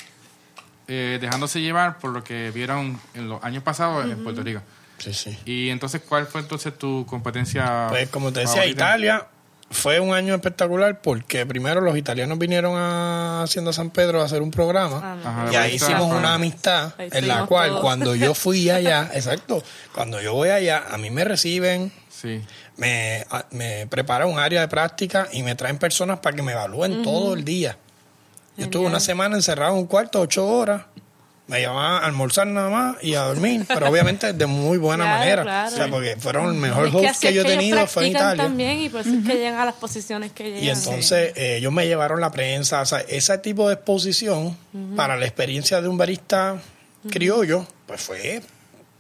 [0.87, 4.61] eh, dejándose llevar por lo que vieron en los años pasados en Puerto Rico.
[4.99, 5.38] Sí, sí.
[5.47, 7.87] Y entonces, ¿cuál fue entonces tu competencia?
[7.88, 8.85] Pues como te decía, favorita?
[8.85, 9.27] Italia
[9.70, 14.40] fue un año espectacular porque primero los italianos vinieron a Hacienda San Pedro a hacer
[14.42, 15.16] un programa Ah.
[15.44, 17.81] Ajá, y ahí hicimos una amistad Ahí en la cual todos.
[17.83, 19.62] cuando yo fui allá, exacto,
[19.94, 22.42] cuando yo voy allá, a mí me reciben, Sí.
[22.76, 27.02] me, me preparan un área de práctica y me traen personas para que me evalúen
[27.02, 27.76] todo el día.
[28.57, 30.83] Yo estuve una semana encerrado en un cuarto, ocho horas.
[31.48, 35.18] Me llevaban a almorzar nada más y a dormir, pero obviamente de muy buena Claro,
[35.18, 35.42] manera.
[35.42, 35.68] claro.
[35.68, 38.11] O sea, porque fueron el mejor Es host así que yo he tenido fue en
[38.11, 38.44] Italia.
[38.44, 40.62] también y por eso es que llegan a las posiciones que llegan.
[40.64, 44.56] Y entonces eh, ellos me llevaron la prensa, o sea, ese tipo de exposición
[44.94, 46.58] para la experiencia de un barista
[47.11, 48.42] criollo, pues fue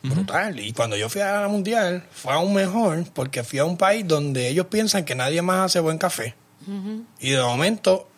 [0.02, 0.58] brutal.
[0.58, 4.08] Y cuando yo fui a la mundial, fue aún mejor porque fui a un país
[4.08, 6.34] donde ellos piensan que nadie más hace buen café.
[7.20, 8.08] Y de momento,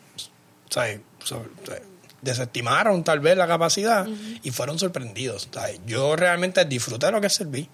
[0.68, 0.84] o sea,
[1.24, 1.80] so- o sea,
[2.22, 4.06] desestimaron tal vez la capacidad
[4.42, 5.48] y fueron sorprendidos.
[5.50, 7.68] O sea, yo realmente disfruté lo que serví.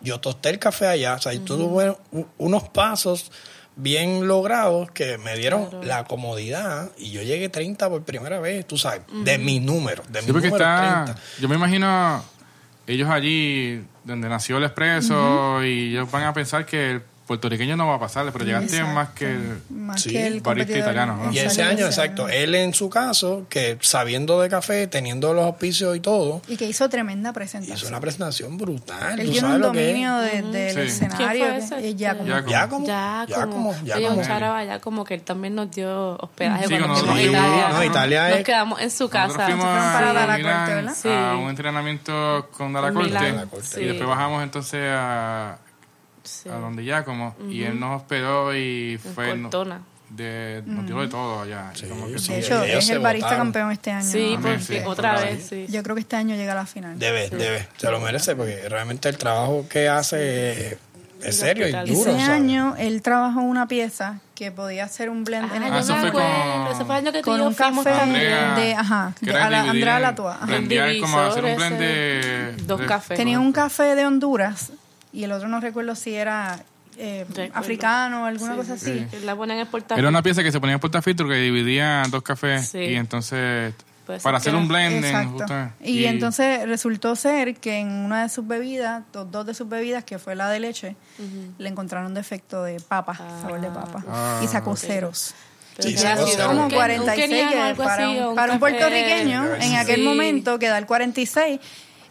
[0.00, 1.96] Yo tosté el café allá, o sea, y tuve
[2.38, 3.30] unos pasos
[3.76, 8.78] bien logrados que me dieron la comodidad y yo llegué 30 por primera vez, tú
[8.78, 11.04] sabes, de mis números, de Sí, mis porque números está.
[11.04, 11.22] 30.
[11.40, 12.22] Yo me imagino
[12.86, 17.86] ellos allí, donde nació el expreso, y ellos van a pensar que el puertorriqueño no
[17.88, 18.94] va a pasarle, pero llegaste Exacto.
[18.94, 19.30] más que.
[19.32, 21.32] el- Más Sí, que el barista italiano, ¿no?
[21.32, 25.96] Y ese año, exacto, él en su caso, que sabiendo de café, teniendo los auspicios
[25.96, 27.76] y todo, Y que hizo tremenda presentación.
[27.76, 29.18] hizo una presentación brutal.
[29.20, 30.80] Él tiene un dominio de- del Sí.
[31.04, 31.46] escenario.
[31.96, 32.86] Ya como, Ya, ya como,
[33.84, 34.22] ya como.
[34.64, 37.40] ya como que él también nos dio hospedaje Sí, cuando fuimos nosotros Italia.
[37.64, 39.44] fuimos, no, Italia Nos quedamos en su Nosotros casa.
[39.46, 41.30] fuimos fueron para a, Milán Corte, ¿verdad?
[41.32, 45.58] A un entrenamiento con Dara En Corte, Milán, y después bajamos entonces a,
[46.26, 46.48] Sí.
[46.48, 49.50] a donde Giacomo y él nos hospedó y En fue no-
[50.08, 51.72] de, nos dio de todo allá.
[51.74, 52.32] Sí, como que sí.
[52.32, 53.46] De eso- hecho, es el barista votaron.
[53.46, 54.08] campeón este año.
[54.08, 54.40] Sí, ¿no?
[54.42, 55.66] Porque sí, otra vez, sí.
[55.68, 56.96] Yo creo que este año llega a la final.
[56.98, 60.78] Debe, debe, se lo merece porque realmente el trabajo que hace
[61.22, 61.84] es serio y duro.
[61.84, 62.28] Ese ¿sabes?
[62.28, 65.82] año él trabajó una pieza que podía hacer un blend en Ah, el Ah, yo
[65.82, 66.22] eso fue con-.
[66.70, 67.90] Ese fue el año que con un café.
[67.90, 70.38] Andrea, de, ajá, de- a la- Andrea en- Latua.
[70.46, 72.54] blendear, como hacer un blend de...
[72.62, 73.16] dos de- cafés.
[73.16, 74.70] Tenía un café de Honduras
[75.18, 76.60] y el otro no recuerdo si era
[76.98, 79.06] eh, africano o alguna Sí, cosa así.
[79.24, 79.98] La ponen en el portal.
[79.98, 82.78] Era una pieza que se ponía en portafiltro que dividía dos cafés Sí.
[82.78, 83.74] y entonces
[84.06, 85.38] Puede para que hacer un blending Exacto.
[85.38, 89.68] justo- Y, entonces resultó ser que en una de sus bebidas, dos, dos de sus
[89.68, 90.96] bebidas, que fue la de leche,
[91.58, 94.04] le encontraron defecto de papa, sabor de papa.
[94.08, 94.40] Ah.
[94.44, 95.34] y sacó ceros.
[95.76, 99.74] Pero un Como ken- 46, un que algo para, así, un, para un puertorriqueño en
[99.74, 100.02] aquel Sí.
[100.02, 101.60] momento que dar 46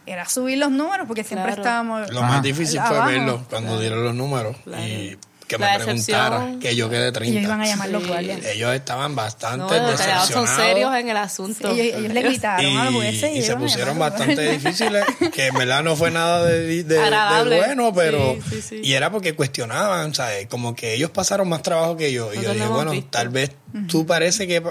[0.06, 1.62] era subir los números porque siempre Claro.
[1.62, 2.12] estábamos...
[2.12, 3.12] Lo más difícil fue Abajo.
[3.12, 4.56] verlo cuando dieron los números
[4.88, 7.38] y que La me preguntara que yo quedé 30.
[7.38, 8.10] Ellos iban a llamar los Sí.
[8.10, 8.46] guardias.
[8.46, 10.50] Ellos estaban No, bastante los italianos decepcionados.
[10.50, 11.70] son serios en el asunto.
[11.70, 15.46] Ellos, ellos le gritaron a los y, jueces y se pusieron los bastante difíciles, que
[15.48, 17.58] en verdad no fue nada de, de- de Agradable.
[17.58, 18.38] bueno, pero...
[18.50, 18.82] Sí, sí, sí.
[18.84, 20.48] Y era porque cuestionaban, ¿sabes?
[20.48, 22.34] Como que ellos pasaron más trabajo que yo.
[22.34, 23.10] Y yo dije, bueno, visto.
[23.12, 23.52] tal vez
[23.88, 24.64] tú parece que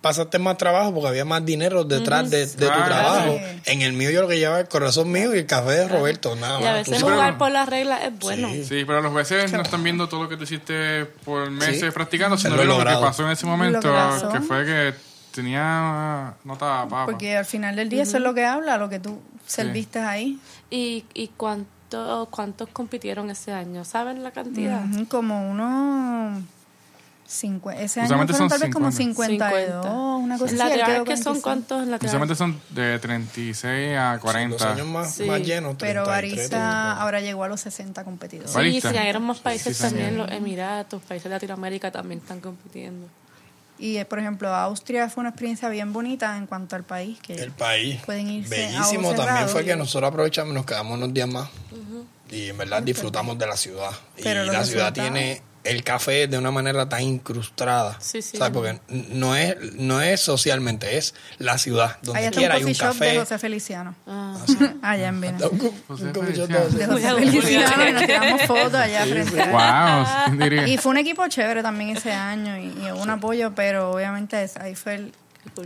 [0.00, 3.36] pasaste más trabajo porque había más dinero detrás de, de tu Ah, trabajo.
[3.38, 3.60] sí.
[3.72, 6.36] En el mío yo lo que llevaba el corazón mío y el café de Roberto,
[6.36, 6.86] nada Y a más.
[6.88, 8.48] veces jugar por las reglas es bueno.
[8.52, 8.64] Sí.
[8.64, 11.90] Sí, pero los jueces no están viendo todo lo que tú hiciste por meses Sí.
[11.90, 13.80] practicando, sino Lo lo que pasó en ese momento,
[14.32, 14.94] que fue que
[15.34, 17.06] tenía nota papa.
[17.06, 20.38] Porque al final del día eso es lo que habla, lo que tú serviste ahí.
[20.70, 23.84] ¿Y, y cuánto, cuántos compitieron ese año?
[23.84, 24.84] ¿Saben la cantidad?
[24.84, 26.37] Ujú, Como unos...
[27.28, 29.50] cincu- ese año Usualmente fueron son tal vez como 50.
[29.50, 29.84] 52,
[30.22, 31.04] una cosa ¿En así.
[31.04, 31.40] que son 45.
[31.42, 32.02] cuántos?
[32.04, 34.72] Usualmente son de 36 a Los 40.
[34.72, 35.24] años más, Sí.
[35.24, 35.76] más llenos.
[35.78, 38.50] Pero 33, Barista ahora llegó a los 60 competidores.
[38.50, 38.90] Sí, Barista.
[38.90, 43.06] sí, hay más países Sí, también, los Emiratos, países de Latinoamérica también están compitiendo.
[43.80, 47.18] Y eh, por ejemplo, Austria fue una experiencia bien bonita en cuanto al país.
[47.20, 48.00] Que El país.
[48.04, 51.48] Pueden irse Bellísimo también fue que nosotros aprovechamos, nos quedamos unos días más.
[52.30, 53.90] Y en verdad disfrutamos de la ciudad.
[54.22, 57.96] Pero y la ciudad tiene el café de una manera tan incrustada.
[58.00, 58.36] Sí, sí.
[58.36, 58.52] ¿Sabes?
[58.52, 58.80] Porque
[59.12, 61.98] no es, no es socialmente, es la ciudad.
[62.02, 63.18] Donde Allá quiera un hay un shop de café.
[63.18, 63.94] José Feliciano.
[64.06, 64.36] Ah.
[64.82, 66.68] Allá en co- José un coffee shop Feliciano.
[66.70, 70.68] de- José Feliciano y nos tiramos fotos allá frente a- Wow, ¿quién diría?
[70.68, 74.42] Y fue un equipo chévere también ese año y, y hubo un apoyo, pero obviamente
[74.42, 75.12] es- ahí fue el,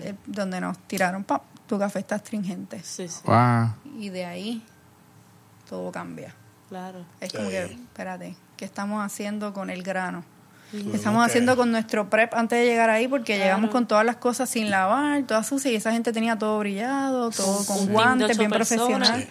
[0.02, 2.80] eh, donde nos tiraron, "Pap, tu café está astringente.
[2.82, 3.74] Sí, sí, Wow.
[3.98, 4.62] Y de ahí
[5.68, 6.34] todo cambia.
[6.68, 7.04] claro.
[7.20, 7.50] Es como Sí.
[7.50, 10.22] que, espérate, ¿qué estamos haciendo con el grano?
[10.94, 14.14] Estamos que- haciendo con nuestro prep antes de llegar ahí porque llegamos con todas las
[14.18, 18.52] cosas sin lavar, todas sucias y esa gente tenía todo brillado, todo con guantes, bien
[18.52, 18.86] personas.
[19.10, 19.28] profesional.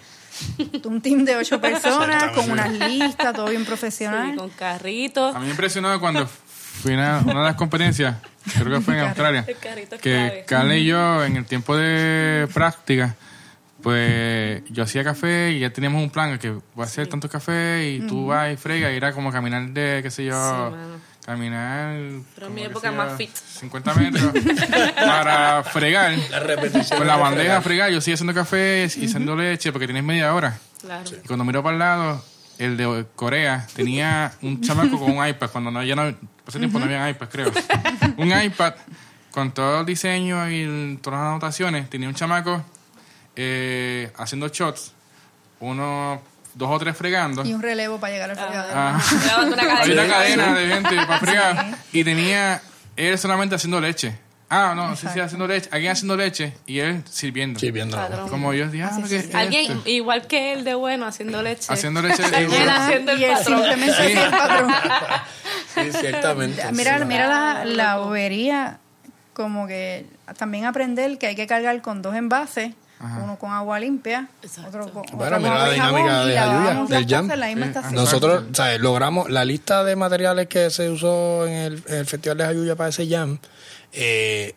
[0.84, 4.36] Un team de ocho personas con unas listas, todo bien Sí, profesional.
[4.36, 5.34] con carritos.
[5.34, 8.16] A mí me impresionó cuando fui a una de las competencias,
[8.58, 10.44] creo que fue en Australia, El carrito es que.
[10.46, 13.14] Carla y yo en el tiempo de práctica,
[13.82, 17.90] pues yo hacía café y ya teníamos un plan que voy a hacer tanto café
[17.90, 21.96] y tú vas y frega y era como caminar de, qué sé yo, Sí, caminar...
[22.34, 23.30] Pero en mi época sea, más fit.
[23.34, 24.32] 50 metros
[24.96, 26.12] para fregar.
[26.30, 26.98] La repetición.
[26.98, 27.62] Con la de bandeja fregar.
[27.62, 30.58] fregar, yo sigo haciendo café y haciendo leche porque tienes media hora.
[30.80, 31.04] Claro.
[31.22, 32.24] Y cuando miro para el lado,
[32.58, 35.50] el de Corea tenía un chamaco con un iPad.
[35.50, 36.02] Cuando no, ya no,
[36.46, 37.52] hace tiempo no había iPad, creo.
[38.16, 38.74] Un iPad
[39.30, 41.88] con todo el diseño y el- todas las anotaciones.
[41.88, 42.64] Tenía un chamaco
[43.36, 44.92] eh, haciendo shots,
[45.60, 46.20] uno,
[46.54, 47.44] dos o tres fregando.
[47.44, 48.38] Y un relevo para llegar al.
[48.38, 49.00] Ah.
[49.24, 50.54] Grabando una Había una cadena.
[50.54, 51.78] de gente para fregar.
[51.92, 52.60] Y tenía
[52.96, 54.18] él solamente haciendo leche.
[54.54, 55.70] Ah, no, sí, sí, haciendo leche.
[55.72, 57.58] Alguien haciendo leche y él sirviendo.
[57.58, 57.96] Sí, viendo.
[57.96, 58.28] Padrón.
[58.28, 59.28] Como yo dije, ah, sí, ¿qué sí.
[59.30, 61.72] es Alguien igual que él de bueno haciendo leche.
[61.72, 62.22] Haciendo leche.
[62.22, 63.58] Él haciendo el y él patrón.
[63.58, 64.02] simplemente Sí.
[64.02, 64.72] hacía el patrón.
[65.74, 66.70] Sí, ciertamente.
[66.72, 67.04] Mira, sí.
[67.06, 68.78] mira la, la bobería,
[69.32, 70.04] como que
[70.36, 74.68] también aprender que hay que cargar con dos envases uno con agua limpia, Exacto.
[74.68, 77.28] otro con, Bueno, otro mira con la dinámica de lavábamos del jam.
[77.28, 77.94] la misma Sí.
[77.94, 82.38] Nosotros, sea, logramos la lista de materiales que se usó en el, en el Festival
[82.38, 83.38] de Jayuya para ese jam.
[83.92, 84.54] eh,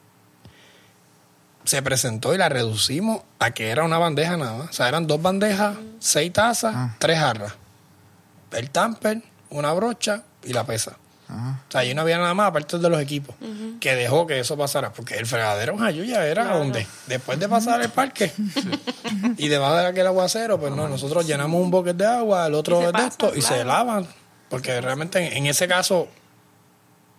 [1.64, 4.70] se presentó y la reducimos a que era una bandeja nada más.
[4.70, 7.54] O sea, eran dos bandejas, seis tazas, tres jarras.
[8.52, 10.98] El tamper, una brocha y la pesa.
[11.36, 13.36] O sea, allí no había nada más aparte de los equipos
[13.80, 14.92] que dejó que eso pasara.
[14.94, 18.32] Porque el fregadero en Jayuya era donde, después de pasar el parque
[19.38, 22.80] y debajo de aquel aguacero, pues no, nosotros llenamos un bucket de agua, el otro
[22.80, 24.08] de pasa, esto y se lavan.
[24.50, 26.08] Porque realmente en, en ese caso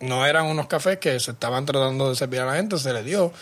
[0.00, 3.04] no eran unos cafés que se estaban tratando de servir a la gente, se les
[3.04, 3.32] dio,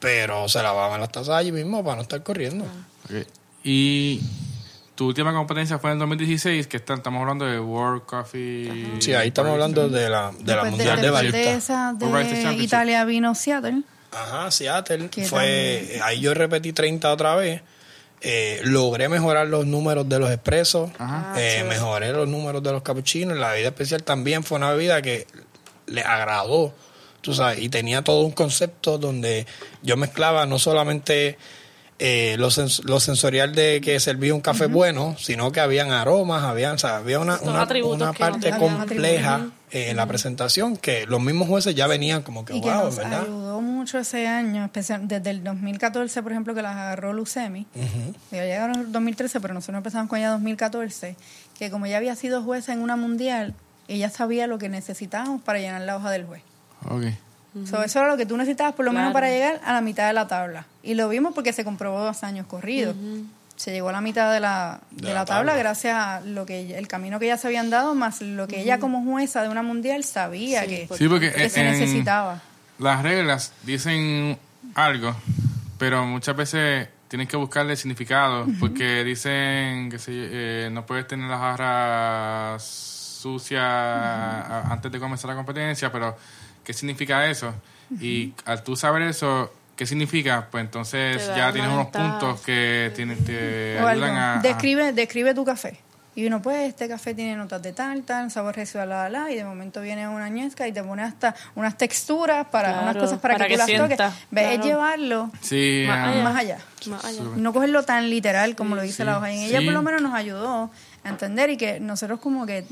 [0.00, 2.64] pero se lavaban las tazas allí mismo para no estar corriendo.
[3.04, 3.26] Ok.
[3.64, 4.20] Y
[4.98, 8.96] tu última competencia fue en el 2016, que está- estamos hablando de World Coffee.
[8.98, 11.36] Sí, ahí estamos hablando de la, de la de, Mundial de Barista.
[11.38, 12.60] de de Championship.
[12.60, 13.82] Italia vino Seattle.
[14.10, 15.08] Ajá, Seattle.
[15.28, 17.62] Fue, ahí yo repetí 30 otra vez.
[18.22, 20.90] Eh, logré mejorar los números de los expresos.
[20.98, 21.32] Ajá.
[21.36, 23.38] Eh, mejoré los números de los capuchinos.
[23.38, 25.28] La bebida especial también fue una bebida que
[25.86, 26.74] le agradó.
[27.20, 29.46] Tú sabes, y tenía todo un concepto donde
[29.84, 31.38] yo mezclaba no solamente
[31.98, 36.44] eh, lo, sens- lo sensorial de que servía un café bueno, sino que habían aromas,
[36.44, 41.20] habían, o sea, había una, una, que parte compleja eh, en la presentación que los
[41.20, 43.22] mismos jueces ya venían como que, y que wow, nos ¿verdad?
[43.22, 47.66] ayudó mucho ese año, especial, desde el 2014, por ejemplo, que las agarró Lucemi.
[47.74, 48.14] Ujú.
[48.30, 51.16] Ya llegaron en el 2013, pero nosotros empezamos con ella en 2014,
[51.58, 53.54] que como ella había sido jueza en una mundial,
[53.88, 56.42] ella sabía lo que necesitábamos para llenar la hoja del juez.
[57.62, 57.68] Ok.
[57.68, 60.06] So, eso era lo que tú necesitabas por lo menos para llegar a la mitad
[60.06, 60.66] de la tabla.
[60.82, 62.94] Y lo vimos porque se comprobó dos años corridos.
[63.56, 65.56] Se llegó a la mitad de la, de De la la tabla, tabla.
[65.56, 68.60] gracias a lo que ella- el camino que ya se habían dado, más lo que
[68.62, 72.40] ella como jueza de una mundial sabía Sí, que, porque- Sí, porque que se necesitaba.
[72.78, 74.38] las reglas dicen
[74.76, 75.12] algo,
[75.76, 81.28] pero muchas veces tienes que buscarle significado, porque dicen que se- eh, no puedes tener
[81.28, 83.60] las jarras sucias
[84.70, 86.16] antes de comenzar la competencia, pero
[86.68, 87.54] ¿qué significa eso?
[87.98, 90.48] Y al tú saber eso, ¿qué significa?
[90.50, 93.88] Pues entonces Te ya tienes unos puntos que te algo.
[93.88, 94.38] ayudan a...
[94.38, 95.80] a- describe, describe tu café.
[96.14, 99.30] Y uno, pues, este café tiene notas de tal, tal, sabor residual, la, la, la,
[99.30, 102.96] y de momento viene una ñezca y te pone hasta unas texturas para Claro, unas
[102.96, 104.26] cosas para, para que, que tú las sienta, toques.
[104.30, 104.64] Ve, Es claro.
[104.64, 106.22] llevarlo Sí, Más ah, allá.
[106.24, 106.58] más allá.
[106.88, 107.22] Más allá.
[107.36, 109.32] No cogerlo tan literal como lo dice sí, la hoja.
[109.32, 109.64] Y ella sí.
[109.64, 110.70] por lo menos nos ayudó
[111.04, 112.66] a entender y que nosotros como que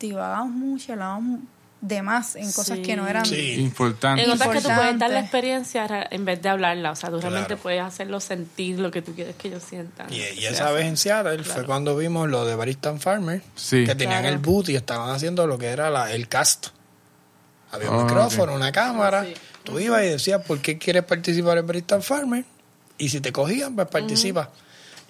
[0.00, 1.40] divagamos mucho, hablábamos
[1.82, 2.82] de más en cosas Sí.
[2.82, 3.26] que no eran...
[3.26, 3.54] Sí.
[3.60, 4.22] importante.
[4.22, 6.92] En otras que tú puedes dar la experiencia ra- en vez de hablarla.
[6.92, 7.62] O sea, tú realmente Claro.
[7.62, 10.06] puedes hacerlo sentir lo que tú quieres que ellos sientan.
[10.12, 13.84] Y, esa vez en Seattle fue cuando vimos lo de Barista and Farmer, Sí.
[13.84, 14.36] que tenían Claro.
[14.36, 16.68] el boot y estaban haciendo lo que era la- el cast.
[17.72, 19.24] Había un Oh, micrófono, una cámara.
[19.24, 19.34] Sí.
[19.64, 22.44] Tú ibas y decías, ¿por qué quieres participar en Barista and Farmer?
[22.96, 24.50] Y si te cogían, pues participa.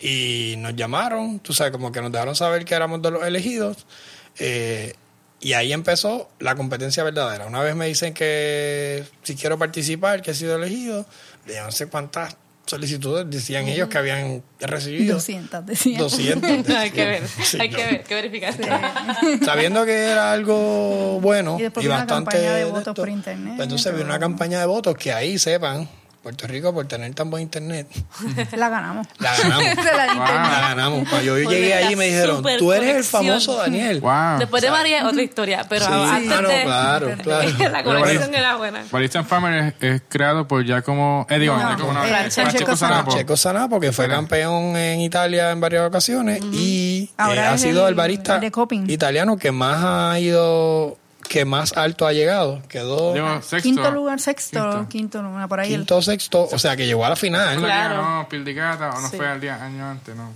[0.00, 3.84] Y nos llamaron, tú sabes, como que nos dejaron saber que éramos de los elegidos.
[4.38, 4.94] eh,
[5.42, 7.46] y ahí empezó la competencia verdadera.
[7.46, 11.04] Una vez me dicen que si quiero participar, que he sido elegido,
[11.46, 15.14] de no sé cuántas solicitudes decían ellos que habían recibido.
[15.16, 15.98] 200, decía.
[15.98, 16.68] 200.
[16.76, 17.76] hay que ver, Sí, hay no.
[17.76, 18.54] que ver, que verificar.
[19.44, 22.30] Sabiendo que era algo bueno Y y, vi una bastante.
[22.30, 25.12] campaña de de votos esto, por internet, pues entonces vi una campaña de votos que
[25.12, 25.88] ahí sepan,
[26.22, 27.88] Puerto Rico, por tener tan buen internet,
[28.56, 29.08] La ganamos.
[29.18, 29.64] la ganamos.
[29.84, 30.18] Se la di.
[30.18, 30.26] Wow.
[30.26, 31.08] La ganamos.
[31.08, 33.04] Cuando yo llegué la ahí me dijeron, tú eres el conexión".
[33.26, 34.00] famoso Daniel.
[34.00, 34.38] Wow.
[34.38, 35.66] Después de María, otra historia.
[35.68, 36.62] Pero Sí, antes claro, de.
[36.62, 37.70] claro, claro.
[37.72, 38.84] la conexión era buena.
[38.90, 42.50] Barista and Farmer es, es creado por Giacomo, eh, digo, No, Giacomo, no, eh, Francesco
[42.50, 43.16] Francesco Sanapo.
[43.16, 47.82] Checo Sanapo, que fue campeón en Italia en varias ocasiones y eh, Ahora ha sido
[47.82, 50.98] el- el, barista el italiano que más ha ido,
[51.32, 52.60] que más alto ha llegado.
[52.68, 53.62] Quedó Llegó sexto.
[53.62, 54.88] Quinto lugar, sexto, Quinto.
[54.88, 55.72] quinto, lugar, por ahí.
[55.72, 57.54] el- quinto, sexto, o sea que llegó a la ¿Fue final.
[57.62, 58.26] la Claro.
[58.28, 59.16] Pildicata o no Sí.
[59.16, 60.14] fue al día año antes?
[60.14, 60.30] No.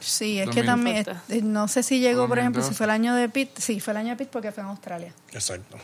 [0.00, 0.54] Sí, es 2000.
[0.54, 1.06] que también,
[1.52, 2.68] no sé si llegó, por ejemplo, 2002.
[2.68, 4.70] si fue el año de Pitt, sí, fue el año de Pitt porque fue en
[4.70, 5.12] Australia.
[5.32, 5.76] Exacto.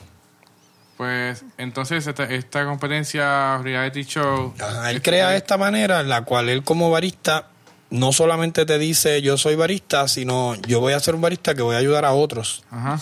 [0.96, 4.54] Pues entonces esta, esta competencia reality show.
[4.58, 7.48] Ajá, él este, crea esta manera en la cual él como barista
[7.90, 11.62] no solamente te dice yo soy barista, sino yo voy a ser un barista que
[11.62, 12.62] voy a ayudar a otros.
[12.70, 12.98] Ajá.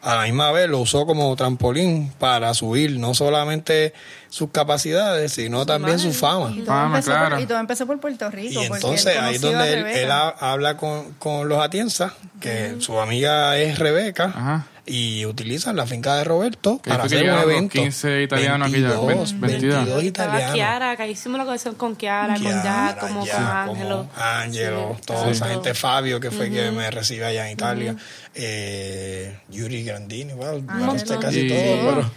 [0.00, 3.92] A la misma vez lo usó como trampolín para subir no solamente
[4.28, 6.50] sus capacidades, sino también su fama.
[6.52, 8.62] Y todo, Fama, empezó por, y todo empezó por Puerto Rico.
[8.62, 13.78] Y entonces ahí es donde él, habla con, con los Atienza, que su amiga es
[13.78, 14.66] Rebeca, Ajá.
[14.90, 17.72] Y utilizan la finca de Roberto Que para hacer un evento.
[17.78, 19.40] 15 italianos aquella- 22, 22.
[19.40, 20.54] 22 Estaba italianos.
[20.54, 24.08] Kiara, que hicimos la conexión con Kiara, con Kiara, Giacomo, con Giacomo, Ángelo.
[24.16, 25.30] Ángelo, Sí, toda sí.
[25.32, 27.96] esa gente, Fabio, que fue que me recibe allá en Italia,
[28.34, 32.10] eh, Yuri Grandini, well, Ah, bueno, usted casi Y- todo, pero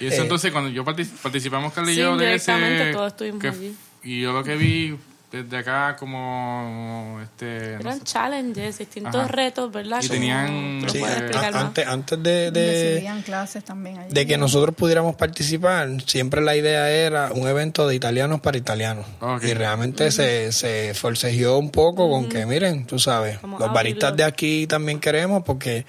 [0.00, 0.22] Y eso Eh.
[0.24, 3.76] entonces cuando yo partic- participamos Carly y Sí, yo de ese todos estuvimos que allí.
[4.02, 4.96] y yo lo que vi
[5.32, 9.28] desde acá como este no Eran sé, challenges, distintos Ajá.
[9.28, 10.02] retos, ¿verdad?
[10.02, 11.02] Y tenían, ¿tú lo sí,
[11.54, 14.12] antes, antes de, de, clases también allí.
[14.12, 19.06] de que nosotros pudiéramos participar, siempre la idea era un evento de italianos para italianos.
[19.42, 24.14] Y realmente se, se forcejeó un poco con que, miren, tú sabes, Como los baristas
[24.14, 25.86] de aquí también queremos porque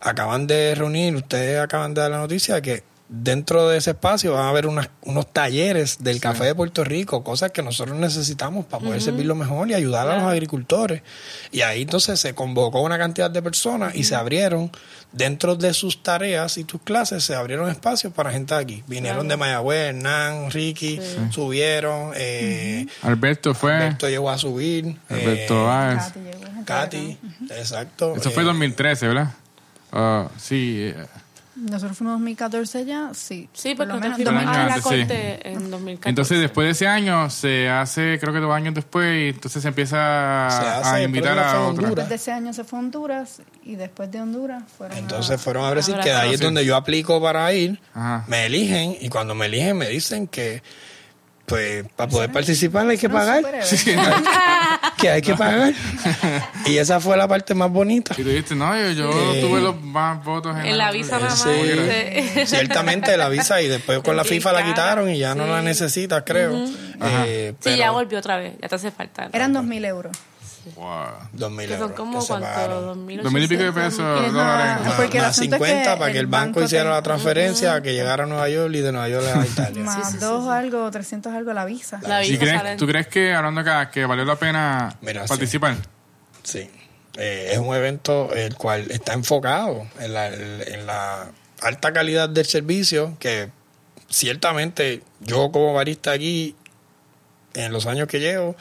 [0.00, 4.46] acaban de reunir, ustedes acaban de dar la noticia que dentro de ese espacio van
[4.46, 8.82] a haber unas- unos talleres del café de Puerto Rico, cosas que nosotros necesitamos para
[8.82, 11.02] poder servirlo mejor y ayudar a los agricultores.
[11.52, 14.70] Y ahí entonces se convocó una cantidad de personas y se abrieron
[15.12, 18.84] dentro de sus tareas y tus clases, se abrieron espacios para gente de aquí.
[18.86, 20.98] Vinieron de Mayagüez, Hernán, Ricky,
[21.30, 26.02] subieron, eh, Alberto fue Alberto llegó a subir, Alberto eh, Báez.
[26.64, 27.18] Katy Katy,
[27.50, 28.16] exacto.
[28.16, 29.32] eso fue eh, 2013 ¿verdad?
[29.92, 31.06] Ah, sí eh.
[31.70, 33.48] Nosotros fuimos 2014 ya, sí.
[33.52, 34.98] Sí, por porque lo nosotros menos fuimos años a la antes, sí.
[34.98, 36.08] corte en 2014.
[36.10, 39.68] entonces después de ese año se hace creo que dos años después y entonces se
[39.68, 39.96] empieza
[40.50, 41.88] Se hace, a invitar que a otra Honduras.
[41.90, 45.38] Después de ese año se fue a Honduras y después de Honduras fueron Entonces a,
[45.38, 46.46] fueron a Brasil, Ahora que de ahí es Brasil.
[46.46, 47.80] donde yo aplico para ir.
[47.94, 48.24] Ajá.
[48.28, 50.62] Me eligen y cuando me eligen me dicen que,
[51.46, 53.42] pues, para poder participar hay que pagar.
[54.96, 55.72] Que hay que pagar.
[56.66, 58.14] y esa fue la parte más bonita.
[58.16, 61.18] y tú dijiste no yo, yo Eh, tuve los más votos en, En la visa
[61.18, 61.42] más.
[61.42, 61.50] Sí.
[61.50, 65.50] este, Ciertamente la visa y después con la FIFA la quitaron y ya no Sí.
[65.50, 66.64] la necesitas, creo.
[67.02, 69.28] Eh, Sí, ya volvió otra vez, ya te hace falta.
[69.32, 70.16] Eran 2.000 euros.
[70.76, 71.06] Wow.
[71.32, 73.06] dos mil Que son euros como que se cuánto, pagaron.
[73.06, 73.22] 2.800.
[73.22, 73.98] Dos mil y pico de pesos,
[74.32, 74.86] dólares.
[74.86, 76.90] Más- Porque el más asunto es que 50 para que el banco, banco hiciera te-
[76.90, 79.82] la transferencia, que llegara a Nueva York y de Nueva York a Italia.
[79.84, 82.00] Más dos algo, 300 algo la visa.
[82.02, 85.28] La ¿Y crees, tú crees que hablando acá que valió la pena Mira, sí.
[85.28, 85.76] participar?
[86.42, 86.68] Sí,
[87.16, 91.26] Eh, es un evento el cual está enfocado en la, en la
[91.62, 93.50] alta calidad del servicio que
[94.08, 96.56] ciertamente yo como barista aquí
[97.54, 98.56] en los años que llevo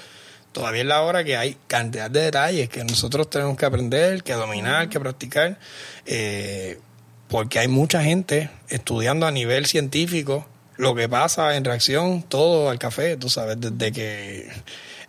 [0.53, 4.33] todavía es la hora que hay cantidad de detalles que nosotros tenemos que aprender, que
[4.33, 5.59] dominar, que practicar
[6.05, 6.79] eh,
[7.27, 10.47] porque hay mucha gente estudiando a nivel científico
[10.77, 14.51] lo que pasa en reacción todo al café, tú sabes, desde que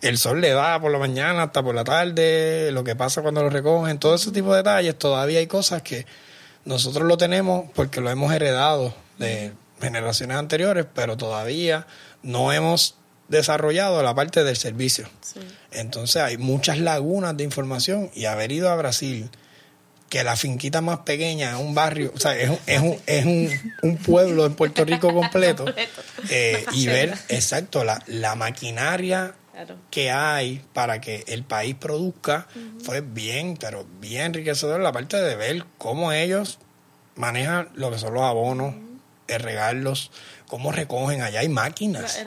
[0.01, 3.41] el sol le da por la mañana hasta por la tarde, lo que pasa cuando
[3.41, 6.05] lo recogen, todo ese tipo de detalles, todavía hay cosas que
[6.65, 11.87] nosotros lo tenemos porque lo hemos heredado de generaciones anteriores, pero todavía
[12.23, 12.95] no hemos
[13.27, 15.07] desarrollado la parte del servicio.
[15.21, 15.39] Sí.
[15.71, 19.29] Entonces hay muchas lagunas de información y haber ido a Brasil,
[20.09, 23.25] que la finquita más pequeña es un barrio, o sea, es un, es un, es
[23.25, 25.65] un, un pueblo en Puerto Rico completo,
[26.29, 29.77] eh, y ver, exacto, la, la maquinaria Claro.
[29.89, 32.45] que hay para que el país produzca
[32.83, 36.59] fue bien, pero bien enriquecedor la parte de ver cómo ellos
[37.15, 38.75] manejan lo que son los abonos,
[39.29, 40.11] el regarlos,
[40.55, 41.21] cómo recogen.
[41.21, 41.41] Allá.
[41.41, 42.17] Hay máquinas,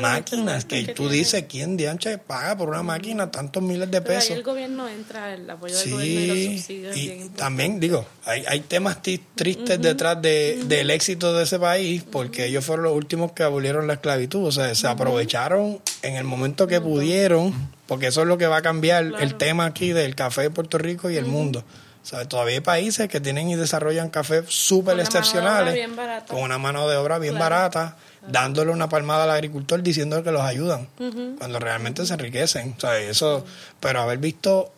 [0.00, 4.00] máquinas que, que tú dices, ¿quién de ancha paga por una máquina tantos miles de
[4.00, 4.36] Pero ahí pesos?
[4.36, 6.96] el gobierno entra, el apoyo del gobierno y los Sí, subsidios.
[6.96, 12.46] y también digo, hay, hay temas tristes detrás de, del éxito de ese país porque
[12.46, 16.66] ellos fueron los últimos que abolieron la esclavitud, o sea, se aprovecharon en el momento
[16.66, 17.54] que pudieron,
[17.86, 20.76] porque eso es lo que va a cambiar el tema aquí del café de Puerto
[20.78, 21.62] Rico y el mundo.
[22.06, 25.88] Sea, todavía hay países que tienen y desarrollan cafés súper excepcionales,
[26.28, 27.44] con una mano de obra bien Claro.
[27.56, 27.96] barata,
[28.28, 30.86] dándole una palmada al agricultor diciendo que los ayudan,
[31.36, 32.78] cuando realmente se enriquecen.
[32.78, 33.44] Sea, eso,
[33.80, 34.72] pero haber visto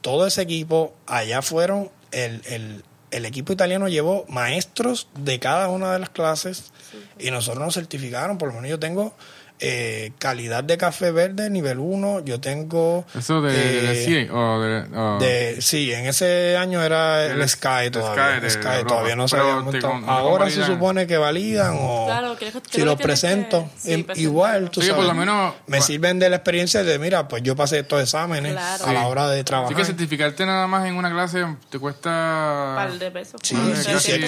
[0.00, 2.82] todo ese equipo, allá fueron, el, el,
[3.12, 6.72] el equipo italiano llevó maestros de cada una de las clases
[7.20, 9.14] y nosotros nos certificaron, por lo menos yo tengo
[9.60, 13.04] eh, calidad de café verde nivel 1, yo tengo...
[13.14, 14.80] ¿Eso de, eh, de CIE o de...?
[14.96, 18.48] o- de, sí, en ese año era el, El Sky todavía.
[18.50, 19.92] Sky todavía no se había montado.
[20.06, 23.68] Ahora se supone que validan o Claro, que- si los que- presento.
[23.78, 27.28] sí, igual, tú Sí, por sabes, lo menos- me sirven de la experiencia de, mira,
[27.28, 28.86] pues yo pasé estos exámenes Claro.
[28.86, 29.76] a la hora de Así trabajar.
[29.76, 32.72] que certificarte nada más en una clase te cuesta...
[32.76, 33.40] par de pesos.
[33.42, 33.56] Sí,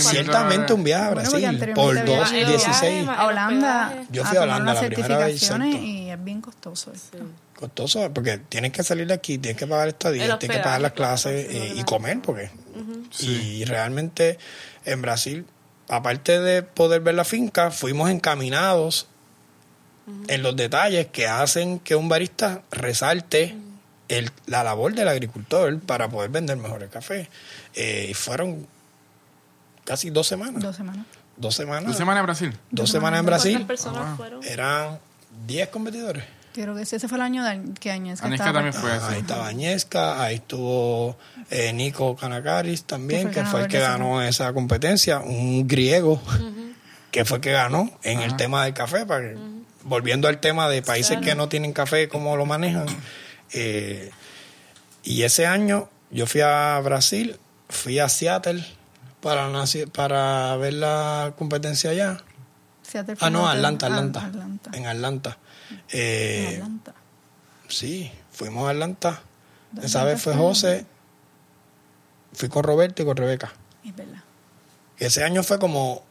[0.00, 3.02] ciertamente un viaje a Brasil por había- 2, Ah, 16.
[3.04, 3.20] viaje.
[3.20, 5.66] A Holanda, Yo fui a Holanda la primera exacto.
[5.66, 6.92] y es bien costoso.
[6.92, 7.24] eso.
[7.54, 10.92] Costoso, porque tienes que salir de aquí, tienes que pagar estadía, tienes que pagar las
[10.92, 12.50] clases eh, y comer, porque.
[13.10, 13.58] Sí.
[13.58, 14.38] Y realmente
[14.84, 15.46] en Brasil,
[15.88, 19.06] aparte de poder ver la finca, fuimos encaminados
[20.28, 23.56] en los detalles que hacen que un barista resalte
[24.08, 27.28] el, la labor del agricultor para poder vender mejor el café.
[27.74, 28.66] Eh, y fueron
[29.84, 30.62] casi dos semanas.
[30.62, 31.06] Dos semanas.
[31.36, 31.86] Dos semanas.
[31.86, 32.58] ¿Dos semanas en Brasil?
[32.70, 33.66] Dos semanas en ¿Cuántas Brasil.
[33.66, 34.44] personas fueron?
[34.44, 34.98] Eran
[35.46, 36.24] 10 competidores.
[36.52, 39.20] Creo que ese fue el año de que Añezca Añezca estaba también fue Ah, ahí
[39.20, 41.16] estaba Añezca, ahí estuvo
[41.50, 45.66] eh, Nico Kanakaris también, Que fue que fue el que esa ganó esa competencia, un
[45.66, 46.20] griego
[47.10, 49.36] que fue el que ganó en el tema del café, para que
[49.84, 52.86] volviendo al tema de países que no tienen café, cómo lo manejan.
[53.52, 54.10] eh,
[55.04, 58.64] y ese año yo fui a Brasil, fui a Seattle
[59.20, 59.48] para,
[59.92, 62.22] para ver la competencia allá.
[62.92, 64.30] Seattle Ah, no, Atlanta, ah, Atlanta.
[64.74, 65.38] En Atlanta.
[65.70, 66.94] En Eh, Atlanta.
[67.68, 69.22] Sí, fuimos a Atlanta.
[69.72, 70.34] ¿Dónde Esa vez fue?
[70.34, 70.84] José.
[72.34, 73.52] Fui con Roberto y con Rebeca.
[73.84, 74.22] Es verdad.
[74.98, 76.04] Ese año fue como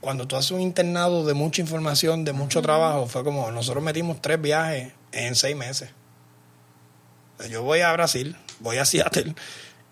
[0.00, 4.22] cuando tú haces un internado de mucha información, de mucho trabajo, fue como nosotros metimos
[4.22, 5.90] tres viajes en seis meses.
[7.38, 9.34] O sea, Yo voy a Brasil, voy a Seattle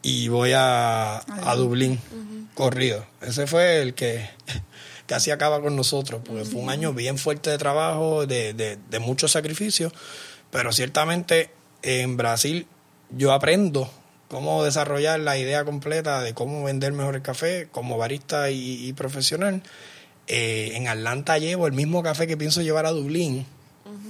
[0.03, 2.01] y voy a, a Dublín,
[2.55, 3.05] corrido.
[3.21, 4.31] Ese fue el que
[5.09, 8.99] casi acaba con nosotros, porque fue un año bien fuerte de trabajo, de, de, de
[9.01, 9.91] mucho sacrificio,
[10.53, 11.51] pero ciertamente
[11.83, 12.67] en Brasil
[13.11, 13.91] yo aprendo
[14.29, 18.93] cómo desarrollar la idea completa de cómo vender mejor el café como barista y, y
[18.93, 19.63] profesional.
[20.27, 23.47] Eh, en Atlanta llevo el mismo café que pienso llevar a Dublín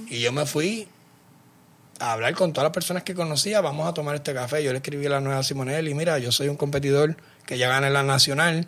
[0.09, 0.89] y yo me fui
[1.99, 4.63] a hablar con todas las personas que conocía, vamos a tomar este café.
[4.63, 7.87] Yo le escribí a la nueva Simonelli, mira, yo soy un competidor que ya gana
[7.87, 8.67] en la nacional,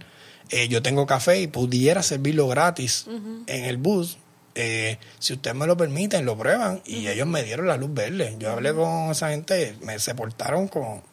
[0.51, 3.05] eh, yo tengo café y pudiera servirlo gratis
[3.47, 4.17] en el bus.
[4.53, 6.81] Eh, si ustedes me lo permiten, lo prueban.
[6.85, 8.35] Y ellos me dieron la luz verde.
[8.37, 11.03] Yo hablé con esa gente, me se portaron como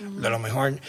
[0.00, 0.80] de lo mejor.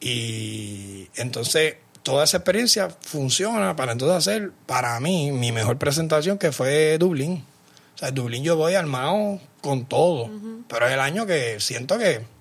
[0.00, 6.52] Y entonces toda esa experiencia funciona para entonces hacer, para mí, mi mejor presentación que
[6.52, 7.44] fue Dublín.
[7.96, 10.30] O sea, en Dublín yo voy armado con todo.
[10.68, 12.35] Pero es el año que siento que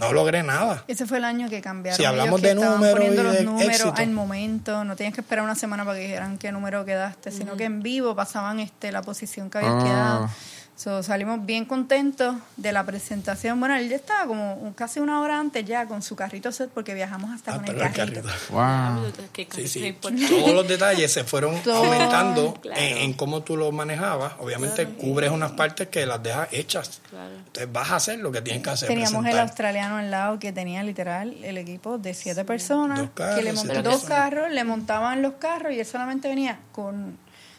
[0.00, 0.84] no logré nada.
[0.88, 1.96] Ese fue el año que cambiaron.
[1.96, 3.94] Si hablamos ellos que de estaban números poniendo y los de números éxito.
[3.96, 7.56] al momento, no tenías que esperar una semana para que dijeran qué número quedaste, sino
[7.56, 9.84] que en vivo pasaban este la posición que habías Ah.
[9.84, 10.30] quedado.
[10.76, 13.58] So, salimos bien contentos de la presentación.
[13.58, 16.68] Bueno, él ya estaba como un- casi una hora antes ya con su carrito set
[16.68, 18.22] porque viajamos hasta Ah, con el el carrito.
[18.22, 18.28] carrito.
[18.50, 19.46] Wow.
[19.54, 19.96] Sí, sí.
[20.02, 22.78] Todos los detalles se fueron Todo, aumentando claro.
[22.78, 24.34] en, en cómo tú lo manejabas.
[24.38, 27.00] Obviamente cubres unas partes que las dejas hechas.
[27.08, 27.34] Claro.
[27.36, 28.86] Entonces vas a hacer lo que tienes que hacer.
[28.88, 29.48] Teníamos el presentar.
[29.48, 33.52] australiano al lado que tenía literal el equipo de siete personas Dos carros, que le
[33.54, 34.18] montaban dos personas.
[34.18, 37.16] carros, le montaban los carros y él solamente venía con,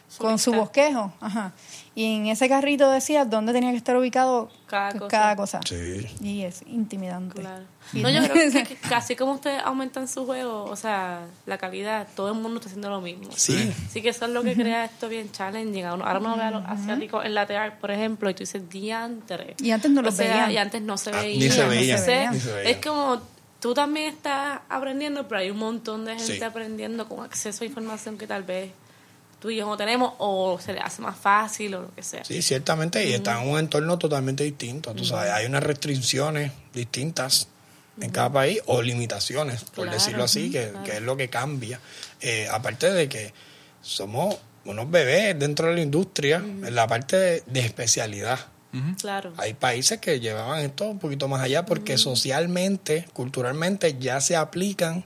[0.07, 1.11] Su con su bosquejo.
[1.19, 1.51] Ajá.
[1.97, 5.07] Y en ese carrito decía dónde tenía que estar ubicado Cada cosa.
[5.07, 5.59] cada cosa.
[5.67, 6.05] Sí.
[6.21, 7.41] Y es intimidante.
[7.41, 7.63] Claro.
[7.93, 12.07] No, yo creo que, que casi como ustedes aumentan su juego, o sea, la calidad,
[12.15, 13.29] todo el mundo está haciendo lo mismo.
[13.35, 13.73] Sí.
[13.87, 15.85] Así que eso es lo que crea esto bien challenging.
[15.85, 19.55] Ahora uno ve a los asiáticos en latear, por ejemplo, y tú dices diantre.
[19.59, 20.51] Y antes no O los sea, veían.
[20.51, 21.39] Y antes no se Ah, veía.
[21.39, 22.31] ni se veía.
[22.63, 23.19] Es como
[23.59, 26.43] tú también estás aprendiendo, pero hay un montón de gente Sí.
[26.43, 28.69] aprendiendo con acceso a información que tal vez
[29.39, 32.23] tú y yo no tenemos o se le hace más fácil o lo que sea.
[32.25, 34.93] Sí, ciertamente, y está en un entorno totalmente distinto.
[34.93, 37.47] Tú sabes, hay unas restricciones distintas
[37.99, 40.83] en cada país o limitaciones, por Claro, decirlo así, que, claro.
[40.85, 41.79] que es lo que cambia.
[42.21, 43.33] Eh, aparte de que
[43.81, 48.39] somos unos bebés dentro de la industria, en la parte de, de especialidad.
[48.99, 49.33] Claro.
[49.37, 55.03] Hay países que llevaban esto un poquito más allá porque socialmente, culturalmente, ya se aplican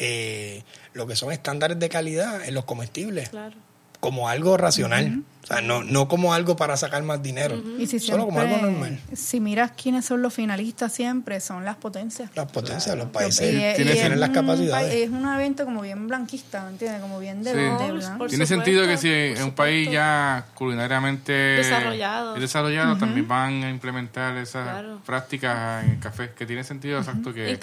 [0.00, 3.54] eh, lo que son estándares de calidad en los comestibles Claro.
[4.00, 5.22] como algo racional.
[5.42, 7.60] O sea, no, no como algo para sacar más dinero.
[7.78, 9.00] Y si Solo como algo siempre- normal.
[9.14, 12.30] Si miras quiénes son los finalistas siempre, son las potencias.
[12.34, 14.88] Las potencias, los Y países es- tienen, y las capacidades.
[14.88, 17.00] pa- Es un evento como bien blanquista, ¿me entiendes?
[17.00, 17.56] Como bien de, Sí.
[17.56, 18.26] blanco.
[18.26, 22.34] Tiene supuesto, sentido que si en un país ya culinariamente Desarrollado.
[22.36, 25.00] es desarrollado, también van a implementar esas Claro.
[25.06, 27.58] prácticas en el café, que tiene sentido exacto que...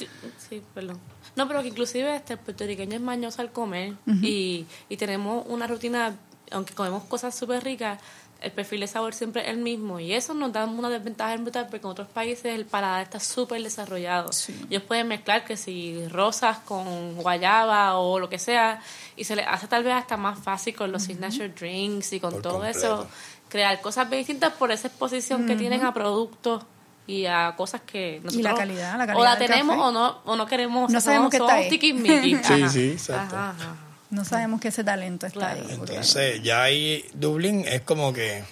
[0.49, 0.97] Sí, perdón.
[1.37, 5.67] No, pero que inclusive este el puertorriqueño es mañoso al comer y, y tenemos una
[5.67, 6.15] rutina,
[6.51, 7.99] aunque comemos cosas súper ricas,
[8.41, 9.99] el perfil de sabor siempre es el mismo.
[9.99, 13.61] Y eso nos da una desventaja brutal porque en otros países el paladar está súper
[13.61, 14.29] desarrollado.
[14.69, 18.81] Ellos pueden mezclar que si rosas con guayaba o lo que sea
[19.15, 22.33] y se les hace tal vez hasta más fácil con los signature drinks y con
[22.33, 22.77] Por todo completo.
[22.79, 23.07] eso
[23.49, 26.63] crear cosas bien distintas por esa exposición que tienen a productos
[27.07, 29.87] y a cosas que nosotros la calidad, la o la tenemos café.
[29.87, 31.69] o no o no queremos No o sea, sabemos qué está ahí.
[32.43, 33.35] Sí, sí, exacto.
[33.35, 33.75] Ajá, ajá.
[34.09, 35.61] No sabemos que ese talento está Claro.
[35.67, 35.73] ahí.
[35.73, 38.43] Entonces, ya ahí Dublín es como que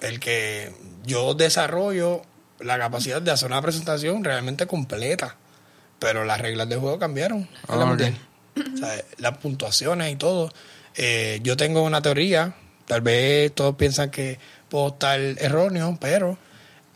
[0.00, 0.72] el que
[1.04, 2.22] yo desarrollo
[2.60, 5.36] la capacidad de hacer una presentación realmente completa.
[5.98, 7.38] Pero las reglas de juego cambiaron.
[7.40, 7.86] en la Ah, ok.
[7.88, 8.18] mundial.
[8.74, 10.52] O sea, las puntuaciones y todo.
[10.94, 12.54] Eh, yo tengo una teoría,
[12.86, 16.38] tal vez todos piensan que puedo estar erróneo, pero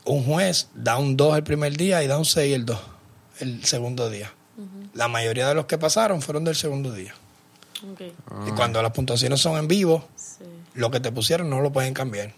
[0.05, 2.79] un juez da un 2 el primer día y da un 6 el 2
[3.39, 4.31] el segundo día.
[4.93, 7.13] La mayoría de los que pasaron fueron del segundo día.
[8.47, 10.43] Y cuando las puntuaciones son en vivo, sí,
[10.75, 12.33] lo que te pusieron no lo pueden cambiar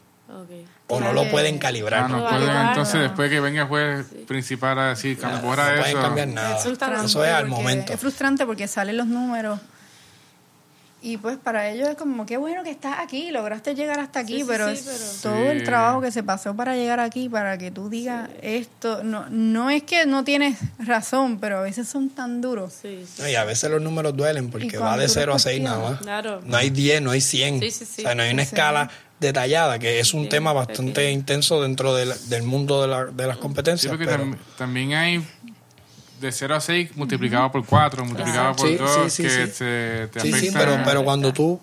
[0.88, 2.10] o no Claro lo pueden Ah, calibrar.
[2.10, 2.30] no Claro.
[2.30, 2.70] pueden, Claro.
[2.70, 6.02] entonces después que venga el juez principal a decir, borra no pueden eso...
[6.02, 6.58] cambiar nada.
[6.58, 7.94] Eso es al momento.
[7.94, 9.60] Es frustrante porque salen los números
[11.08, 14.38] Y pues para ellos es como, qué bueno que estás aquí, lograste llegar hasta aquí,
[14.38, 17.30] Sí, sí, pero, sí, es pero- todo el trabajo que se pasó para llegar aquí,
[17.30, 21.88] para que tú digas esto, no, no es que no tienes razón, pero a veces
[21.88, 22.74] son tan duros.
[22.82, 23.22] Sí, sí.
[23.22, 25.62] No, y a veces los números duelen porque va de tú 0 a los 6
[25.62, 26.00] nada más.
[26.02, 26.42] Claro.
[26.44, 27.60] No hay 10, no hay 100.
[27.60, 28.02] Sí, sí, sí.
[28.02, 28.50] O sea, no hay una Sí.
[28.56, 28.90] escala
[29.20, 31.12] detallada, que es un Sí, tema bastante sí.
[31.14, 33.92] intenso dentro de la- del mundo de, la- de las Sí, competencias.
[33.92, 35.24] porque pero- tam- también hay
[36.26, 39.36] de 0 a 6 multiplicado por 4, multiplicado por Sí, 2, sí, sí, que sí.
[39.54, 40.60] se te sí, sí, afecta.
[40.60, 41.60] pero, pero cuando tú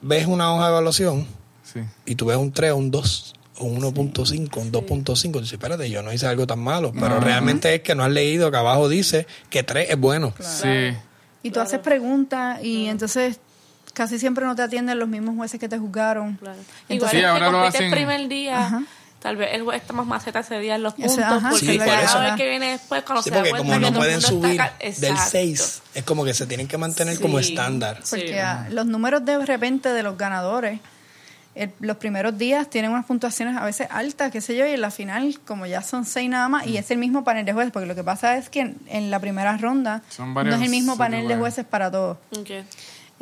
[0.00, 1.26] ves una hoja de evaluación
[1.64, 1.80] Sí.
[2.06, 5.52] y tú ves un 3 o un 2 o un 1.5, un 2.5, tú dices,
[5.54, 8.56] espérate, yo no hice algo tan malo, pero realmente es que no has leído que
[8.56, 10.32] abajo dice que 3 es bueno.
[10.40, 10.94] Sí.
[11.42, 13.40] Y tú haces preguntas y entonces
[13.94, 16.36] casi siempre no te atienden los mismos jueces que te juzgaron.
[16.36, 16.58] Claro.
[16.88, 18.82] Entonces- Igual Sí, es que ahora lo hacen- el primer día, Ajá.
[19.22, 21.66] Tal vez el juez está más maceta ese día en los Ese- puntos, ajá, porque
[21.66, 22.20] Sí, por cada eso.
[22.20, 24.20] vez que viene después, cuando Sí, se da porque cuenta como que no todo el
[24.20, 25.30] pueden mundo subir está ca- del Exacto.
[25.30, 27.50] 6, es como que se tienen que mantener como Sí.
[27.50, 28.00] estándar.
[28.02, 28.16] Sí.
[28.16, 30.80] Porque ah, los números de repente de los ganadores,
[31.54, 34.80] el- los primeros días tienen unas puntuaciones a veces altas, qué sé yo, y en
[34.80, 37.72] la final, como ya son seis nada más, y es el mismo panel de jueces,
[37.72, 40.62] porque lo que pasa es que en, en la primera ronda Son no varios es
[40.62, 42.16] el mismo panel de jueces para todos.
[42.38, 42.50] Ok.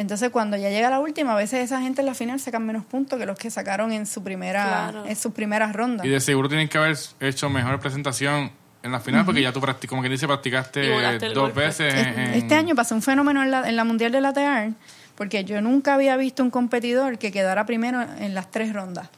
[0.01, 2.85] Entonces, cuando ya llega la última, a veces esa gente en la final sacan menos
[2.87, 5.05] puntos que los que sacaron en su primera Claro.
[5.07, 6.07] en sus primeras rondas.
[6.07, 8.51] Y de seguro tienen que haber hecho mejor presentación
[8.83, 10.89] en la final, porque ya tú, practic- como que dice, practicaste
[11.35, 11.61] dos golpe.
[11.61, 11.93] veces.
[11.95, 14.71] En- Este año pasó un fenómeno en la, en la Mundial de Latear,
[15.17, 19.11] porque yo nunca había visto un competidor que quedara primero en las tres rondas.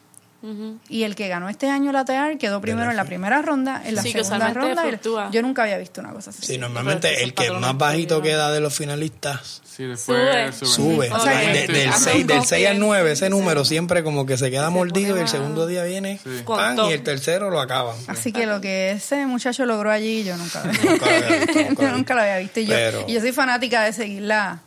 [0.89, 4.01] Y el que ganó este año Latear quedó primero en la primera ronda, en la
[4.01, 4.83] Sí, segunda ronda.
[5.31, 6.45] yo nunca había visto una cosa así.
[6.45, 10.67] Sí, normalmente el que más bajito que queda de los finalistas Sí, después Sube.
[10.67, 11.11] sube.
[11.11, 12.87] O sea, de- del, Hace 6, un del 6 al copia.
[12.87, 16.77] 9, ese número siempre como que se queda mordido y el segundo día viene pan,
[16.89, 17.95] y el tercero lo acaban.
[18.07, 21.11] Así que lo que ese muchacho logró allí, yo nunca, había visto, nunca lo
[21.81, 22.59] yo había nunca lo había visto.
[22.59, 24.59] Y yo, Pero- y yo soy fanática de seguir la-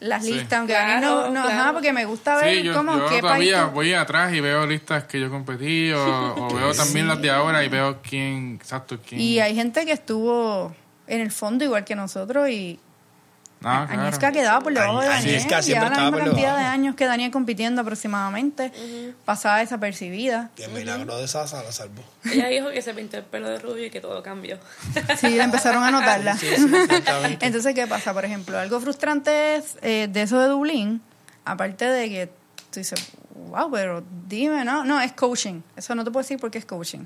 [0.00, 0.32] las Sí.
[0.32, 1.60] listas, aunque a mí Claro, no, no claro.
[1.60, 3.20] ajá, porque me gusta ver Sí, yo, cómo yo qué país.
[3.20, 6.00] todavía tú- voy atrás y veo listas que yo competí o,
[6.48, 9.20] o veo también las de ahora y veo quién, exacto, quién.
[9.20, 10.74] Y hay gente que estuvo
[11.06, 12.78] en el fondo igual que nosotros y
[13.62, 14.02] Ah, claro.
[14.02, 15.40] Agnieszka quedaba por debajo de Daniel.
[15.40, 18.72] siempre Llevaba la misma por cantidad de años que Daniel compitiendo aproximadamente.
[19.26, 20.50] Pasaba desapercibida.
[20.56, 22.02] Que el milagro de Sasa la salvó.
[22.24, 24.58] Ella dijo que se pintó el pelo de rubio y que todo cambió.
[25.18, 26.36] Sí, empezaron a notarla.
[26.38, 27.46] Sí, sí, exactamente.
[27.46, 28.14] Entonces, ¿qué pasa?
[28.14, 31.02] Por ejemplo, algo frustrante es eh, de eso de Dublín,
[31.44, 32.26] aparte de que
[32.70, 33.12] tú dices,
[33.48, 35.60] wow, pero dime, no, no, es coaching.
[35.76, 37.04] Eso no te puedo decir porque es coaching.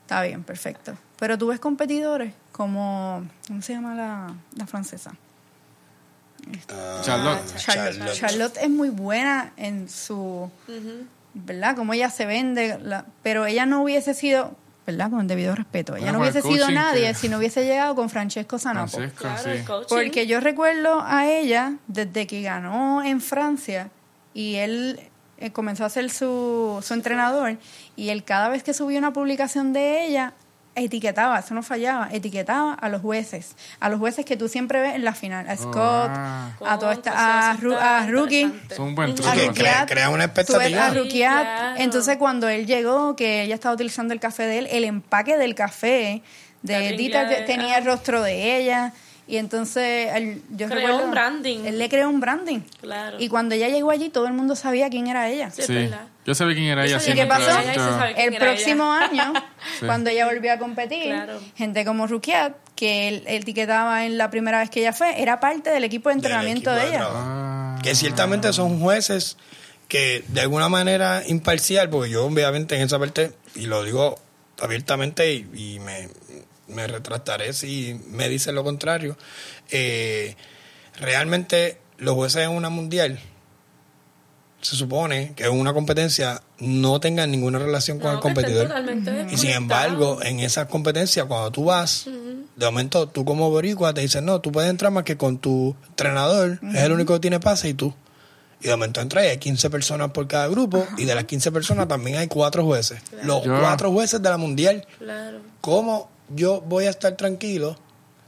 [0.00, 0.96] Está bien, perfecto.
[1.18, 5.12] Pero tú ves competidores como, ¿cómo se llama la, la francesa?
[6.70, 7.56] Ah, Charlotte.
[7.56, 8.12] Charlotte.
[8.14, 10.50] Charlotte es muy buena en su,
[11.34, 11.76] ¿verdad?
[11.76, 14.54] Como ella se vende, la- pero ella no hubiese sido,
[14.86, 15.10] ¿verdad?
[15.10, 17.94] Con el debido respeto, ella Bueno, no hubiese sido nadie que- si no hubiese llegado
[17.94, 18.58] con Francesco.
[18.58, 19.86] Francesco, Claro, sí.
[19.88, 23.90] Porque yo recuerdo a ella desde que ganó en Francia
[24.34, 25.00] y él
[25.38, 27.56] eh, comenzó a ser su, su entrenador
[27.96, 30.34] y él cada vez que subía una publicación de ella
[30.74, 34.94] etiquetaba, eso no fallaba, etiquetaba a los jueces, a los jueces que tú siempre ves
[34.94, 36.50] en la final, a Scott, ah.
[36.64, 38.74] a toda esta, Contra, a, eso Ru- a Rookie, interesante.
[38.74, 39.14] Es un buen a
[39.54, 40.86] crea- crea una expectativa.
[40.86, 41.76] a Sí, Rukiat, claro.
[41.78, 45.54] entonces cuando él llegó, que ella estaba utilizando el café de él, el empaque del
[45.54, 46.22] café
[46.62, 46.74] de
[47.28, 48.92] de- tenía el rostro de ella
[49.26, 51.64] y entonces él, yo Creó recuerdo- un branding.
[51.64, 52.60] Él le creó un branding.
[52.80, 53.16] Claro.
[53.20, 55.50] Y cuando ella llegó allí, todo el mundo sabía quién era ella.
[55.50, 55.74] Sí, Sí.
[55.74, 56.06] verdad.
[56.24, 57.10] Yo sabía quién era Yo ella.
[57.12, 57.50] ¿Y qué pasó?
[58.16, 59.06] El próximo ella.
[59.26, 59.32] año,
[59.80, 59.86] Sí.
[59.86, 61.40] cuando ella volvió a competir, Claro.
[61.56, 65.70] gente como Rukiat, que él, etiquetaba en la primera vez que ella fue, era parte
[65.70, 67.08] del equipo de entrenamiento equipo de de ella.
[67.10, 67.78] Ah.
[67.82, 69.36] Que ciertamente son jueces
[69.88, 74.16] que de alguna manera imparcial, porque yo obviamente en esa parte, y lo digo
[74.60, 76.08] abiertamente y, y me,
[76.72, 79.16] me retractaré si me dicen lo contrario,
[79.70, 80.36] eh,
[81.00, 83.18] realmente los jueces en una mundial
[84.62, 88.68] se supone que en una competencia no tengan ninguna relación con No, el competidor.
[88.68, 93.92] totalmente Y sin embargo, en esas competencias, cuando tú vas, de momento tú como boricua
[93.92, 97.20] te dicen, no, tú puedes entrar más que con tu entrenador, es el único que
[97.20, 97.92] tiene pase y tú.
[98.60, 101.50] Y de momento entras y hay 15 personas por cada grupo y de las 15
[101.50, 103.00] personas también hay cuatro jueces.
[103.24, 104.86] Los cuatro jueces de la mundial.
[104.98, 105.40] Claro.
[105.60, 107.76] ¿Cómo yo voy a estar tranquilo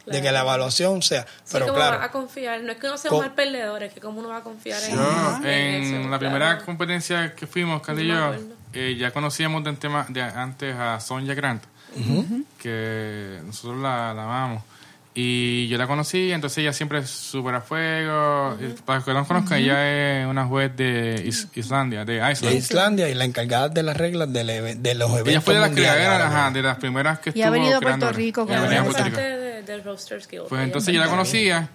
[0.06, 1.22] de que la evaluación sea?
[1.44, 2.62] Sí, Pero ¿cómo va a claro, confiar?
[2.62, 4.42] No es que uno sea Co- un mal perdedor, es que cómo uno va a
[4.42, 6.18] confiar en, Yo, en en eso, la claro.
[6.18, 8.34] primera competencia que fuimos, No me yo,
[8.74, 11.62] eh, ya conocíamos de, tema, de antes a Sonja Grant,
[12.58, 14.62] que nosotros la, la amamos.
[15.16, 18.58] Y yo la conocí, entonces ella siempre es súper a fuego.
[18.60, 22.32] Y Para los que no conozcan, ella es una juez de Is- Islandia, de de
[22.32, 22.56] Iceland.
[22.56, 26.52] Islandia y la encargada de las reglas de los eventos Ella fue de las creadoras,
[26.52, 28.80] de las primeras que Y ha estuvo venido a Puerto creando- Rico Ya con venía
[28.80, 29.14] a Puerto Rico.
[29.16, 30.48] parte de- del Roasters Guild.
[30.48, 31.68] Pues entonces es yo la de- conocía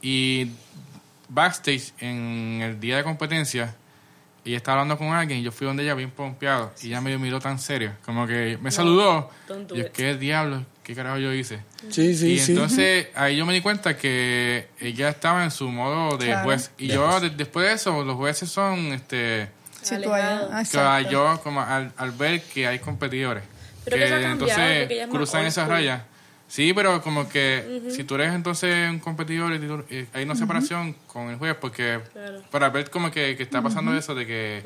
[0.00, 0.50] y
[1.28, 3.74] backstage en el día de competencia
[4.46, 7.18] y estaba hablando con alguien y yo fui donde ella bien pompeado y ella me
[7.18, 9.28] miró tan serio, como que me saludó.
[9.74, 9.92] Y yo.
[9.92, 10.64] ¿qué diablo?
[10.82, 11.58] ¿Qué carajo yo hice?
[11.90, 12.52] Sí, sí, y sí.
[12.52, 16.44] entonces ahí yo me di cuenta que ella estaba en su modo de Claro.
[16.44, 16.70] juez.
[16.78, 17.22] Y De yo, juez.
[17.22, 19.48] de- después de eso, los jueces son, este,
[19.90, 20.50] Alejado.
[20.52, 23.42] ah, que yo como al, al ver que hay competidores
[23.84, 26.02] Pero que eso ha cambiado, porque entonces cruzan esas rayas.
[26.48, 29.52] Sí, pero como que si tú eres entonces un competidor
[30.14, 32.42] hay una separación con el juez porque Claro.
[32.50, 34.62] para ver como que, que está pasando eso de que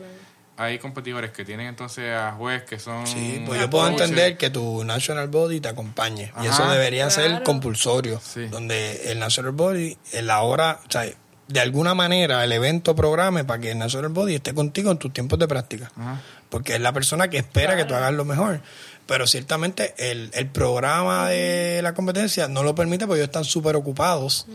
[0.59, 4.11] hay competidores que tienen entonces a juez que son Sí, pues yo puedo coaches.
[4.11, 6.31] entender que tu National Body te acompañe.
[6.43, 8.21] Y eso debería ser compulsorio.
[8.23, 8.47] Sí.
[8.49, 11.07] Donde el National Body, en la hora, o sea,
[11.51, 15.13] de alguna manera el evento programe para que el National Body esté contigo en tus
[15.13, 15.91] tiempos de práctica.
[15.97, 16.21] Ajá.
[16.49, 18.61] Porque es la persona que espera que tú hagas lo mejor.
[19.07, 23.75] Pero ciertamente el, el programa de la competencia no lo permite porque ellos están súper
[23.75, 24.47] ocupados.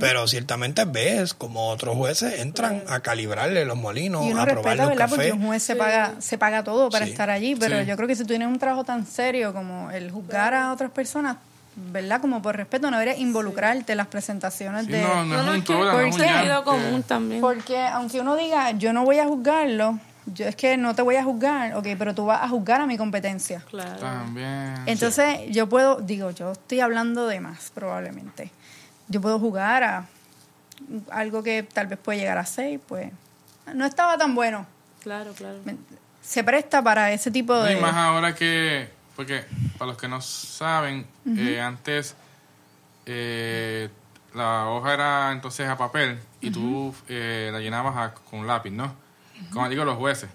[0.00, 4.76] Pero ciertamente ves como otros jueces entran a calibrarle los molinos, Y uno a probar
[4.76, 5.08] los ¿verdad?
[5.08, 5.32] Porque cafés.
[5.40, 7.12] un juez se paga, se paga todo para Sí.
[7.12, 7.86] estar allí, pero Sí.
[7.86, 10.90] yo creo que si tú tienes un trabajo tan serio como el juzgar a otras
[10.90, 11.36] personas,
[11.76, 12.20] ¿verdad?
[12.20, 15.02] Como por respeto, no deberías involucrarte en las presentaciones Sí, de...
[15.02, 17.40] no, no, No, es no, un es sentido común también.
[17.40, 21.16] Porque aunque uno diga, yo no voy a juzgarlo, yo es que no te voy
[21.16, 23.62] a juzgar, ok, pero tú vas a juzgar a mi competencia.
[23.70, 23.98] Claro.
[23.98, 24.74] También.
[24.86, 28.50] Entonces, yo puedo, digo, yo estoy hablando de más, probablemente.
[29.08, 30.06] Yo puedo jugar a
[31.10, 33.10] algo que tal vez puede llegar a seis, pues
[33.74, 34.66] no estaba tan bueno.
[35.02, 35.58] Claro, claro.
[36.20, 37.72] Se presta para ese tipo No, de...
[37.78, 39.44] y más ahora que, porque
[39.78, 42.14] para los que no saben, eh, antes
[43.06, 43.88] eh,
[44.34, 48.94] la hoja era entonces a papel y tú eh, la llenabas a- con lápiz, ¿no?
[49.52, 50.30] Como digo, los jueces.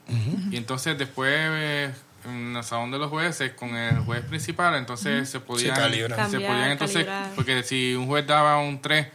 [0.51, 1.93] Y entonces después, eh,
[2.25, 5.75] en el salón de los jueces, con el juez principal, entonces se podían...
[6.29, 7.31] se Cambiar, podían entonces, calibrar.
[7.35, 9.07] porque si un juez daba un 3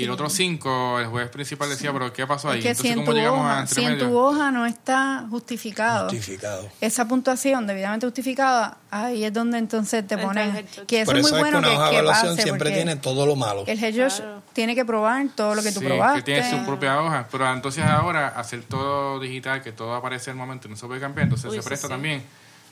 [0.00, 2.58] y el otro 5, el juez principal decía, pero ¿qué pasó ahí?
[2.58, 4.50] Es que entonces, si en, ¿cómo tu llegamos a hoja, entre si en tu hoja
[4.50, 6.68] no está justificado, Justificado.
[6.80, 10.66] esa puntuación debidamente justificada, ahí es donde entonces te ponen...
[10.86, 12.32] Que eso Por es eso muy es bueno que una que, hoja de que evaluación
[12.36, 13.64] pase, siempre tiene todo lo malo.
[13.66, 14.42] El head judge Claro.
[14.52, 16.18] tiene que probar todo lo que tú Sí, probaste.
[16.20, 17.28] que tiene su propia hoja.
[17.30, 21.00] Pero entonces ahora hacer todo digital, que todo aparece al momento y no se puede
[21.00, 21.92] cambiar, entonces Uy, se sí, presta sí.
[21.92, 22.22] también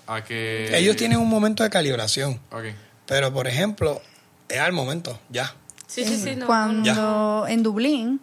[0.06, 0.76] a que...
[0.76, 2.40] Ellos tienen un momento de calibración.
[2.50, 2.64] Ok.
[3.06, 4.00] Pero, por ejemplo,
[4.48, 5.54] es al momento, ya.
[5.92, 6.36] Sí, sí, sí.
[6.36, 8.20] No, Cuando en Dublín,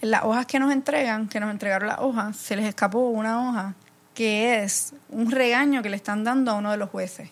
[0.00, 3.74] las hojas que nos entregan, que nos entregaron las hojas, se les escapó una hoja
[4.14, 7.30] que es un regaño que le están dando a uno de los jueces.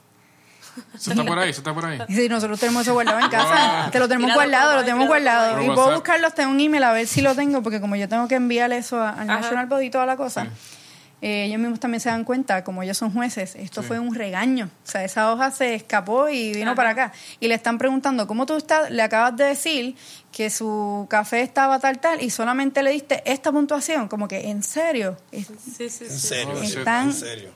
[0.94, 1.98] Eso está por ahí, eso está por ahí.
[2.06, 3.90] Y si nosotros tenemos eso guardado en casa, Wow.
[3.90, 5.60] te lo tenemos guardado, lo tenemos guardado.
[5.60, 8.28] Y puedo buscarlo hasta un email a ver si lo tengo, porque como yo tengo
[8.28, 9.26] que enviarle eso a- al.
[9.26, 10.50] National Body y toda la cosa, Sí.
[11.20, 14.70] Eh, ellos mismos también se dan cuenta, como ellos son jueces, esto fue un regaño.
[14.86, 16.74] O sea, esa hoja se escapó y vino Ajá.
[16.76, 17.12] para acá.
[17.40, 18.90] Y le están preguntando, ¿cómo tú estás?
[18.90, 19.96] Le acabas de decir
[20.32, 24.06] que su café estaba tal, tal, y solamente le diste esta puntuación.
[24.08, 25.16] Como que, ¿en serio?
[25.32, 26.08] Sí, sí, En sí.
[26.08, 27.50] serio, Oh, en serio.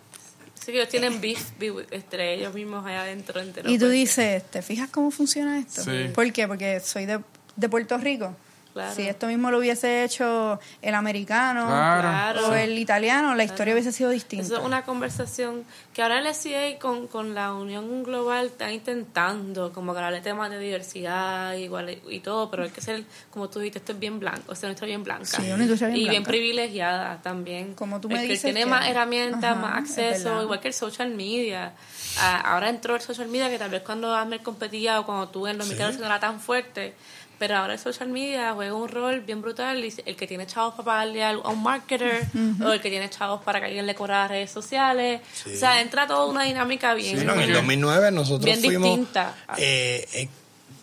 [0.58, 3.40] Sí, que ellos tienen beef, beef entre ellos mismos allá adentro.
[3.40, 5.82] entero, y tú dices, ¿te fijas cómo funciona esto?
[5.82, 6.10] Sí.
[6.14, 6.46] ¿Por qué?
[6.46, 7.18] Porque soy de,
[7.56, 8.34] de Puerto Rico.
[8.72, 8.94] Claro.
[8.94, 12.00] Si esto mismo lo hubiese hecho el americano Claro.
[12.08, 12.48] Claro.
[12.48, 14.44] o el italiano, la historia hubiese sido distinta.
[14.46, 19.72] Eso es una conversación que ahora el SCA con, con la Unión Global está intentando
[19.72, 23.48] como que hablar de temas de diversidad igual y todo, pero hay que ser, como
[23.50, 25.24] tú dijiste, esto es bien blanco, o sea, historia bien blanca.
[25.26, 27.74] Sí, una industria bien y bien privilegiada también.
[27.74, 30.68] Como tú El me que dices tiene que- más herramientas, Ajá, más acceso, igual que
[30.68, 31.72] el social media.
[32.18, 35.46] Ah, ahora entró el social media que tal vez cuando Amel competía o cuando tú
[35.46, 36.94] en los mexicanos no era tan fuerte.
[37.42, 39.84] Pero ahora el social media juega un rol bien brutal.
[39.84, 42.24] y El que tiene chavos para pagarle a un marketer,
[42.64, 45.20] o el que tiene chavos para que alguien le cobre las redes sociales.
[45.44, 47.18] O sea, entra toda una dinámica bien.
[47.18, 49.34] Sí, no, en el porque- 2009 nosotros Bien fuimos distinta.
[49.58, 50.28] eh, eh,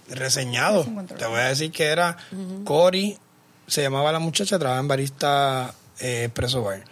[0.10, 0.86] reseñados.
[1.18, 2.18] Te voy a decir que era
[2.66, 3.18] Cory,
[3.68, 6.84] se llamaba la muchacha, trabajaba en barista eh, Expresso Bar.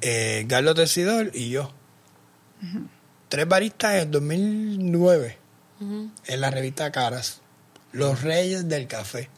[0.00, 1.72] Eh, Carlos Tesidor y yo.
[3.28, 5.38] Tres baristas en el 2009
[5.80, 7.40] en la revista Caras.
[7.92, 9.28] Los Reyes del Café.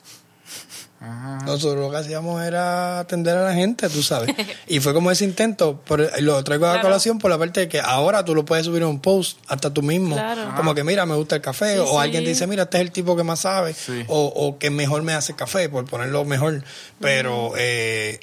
[1.00, 1.38] Ajá.
[1.46, 4.32] Nosotros lo que hacíamos era atender a la gente, tú sabes.
[4.68, 6.82] Y fue como ese intento, por, lo traigo a Claro.
[6.88, 9.74] colación por la parte de que ahora tú lo puedes subir en un post hasta
[9.74, 10.14] tú mismo.
[10.14, 10.52] Claro.
[10.56, 11.74] Como que mira, me gusta el café.
[11.74, 11.96] Sí, o sí.
[11.98, 13.74] alguien te dice, mira, este es el tipo que más sabe.
[13.74, 14.04] Sí.
[14.06, 16.62] O, o que mejor me hace café, por ponerlo mejor.
[17.00, 18.20] Pero eh,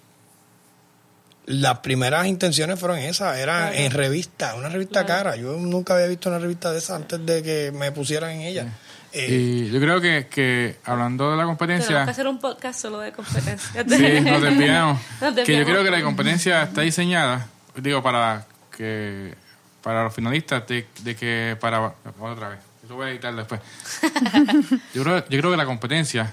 [1.48, 5.36] las primeras intenciones fueron esas, eran en revista, una revista cara.
[5.36, 8.78] Yo nunca había visto una revista de esa antes de que me pusieran en ella.
[9.14, 12.80] Eh, Y yo creo que, que hablando de la Tenemos competencia, que hacer un podcast
[12.80, 13.84] solo de competencia.
[13.88, 15.00] sí, nos desviamos.
[15.22, 18.46] Nos que yo creo que la competencia está diseñada, digo, para
[18.76, 19.34] que
[19.82, 21.94] para los finalistas, de, de que para...
[22.20, 23.62] Otra vez, eso voy a editar después.
[24.94, 26.32] yo, creo, yo creo que la competencia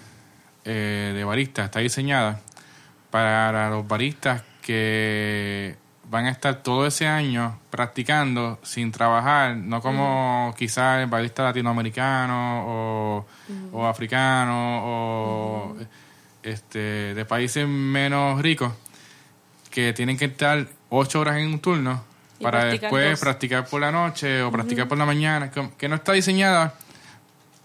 [0.65, 2.41] eh, de barista está diseñada
[3.11, 5.77] para los baristas que
[6.09, 12.65] van a estar todo ese año practicando sin trabajar, no como quizás el barista latinoamericano
[12.67, 13.27] o,
[13.73, 15.77] o africano o
[16.43, 18.73] este, de países menos ricos
[19.71, 22.03] que tienen que estar ocho horas en un turno
[22.39, 23.21] Y para practicar después dos.
[23.21, 26.75] practicar por la noche o practicar por la mañana, que, que no está diseñada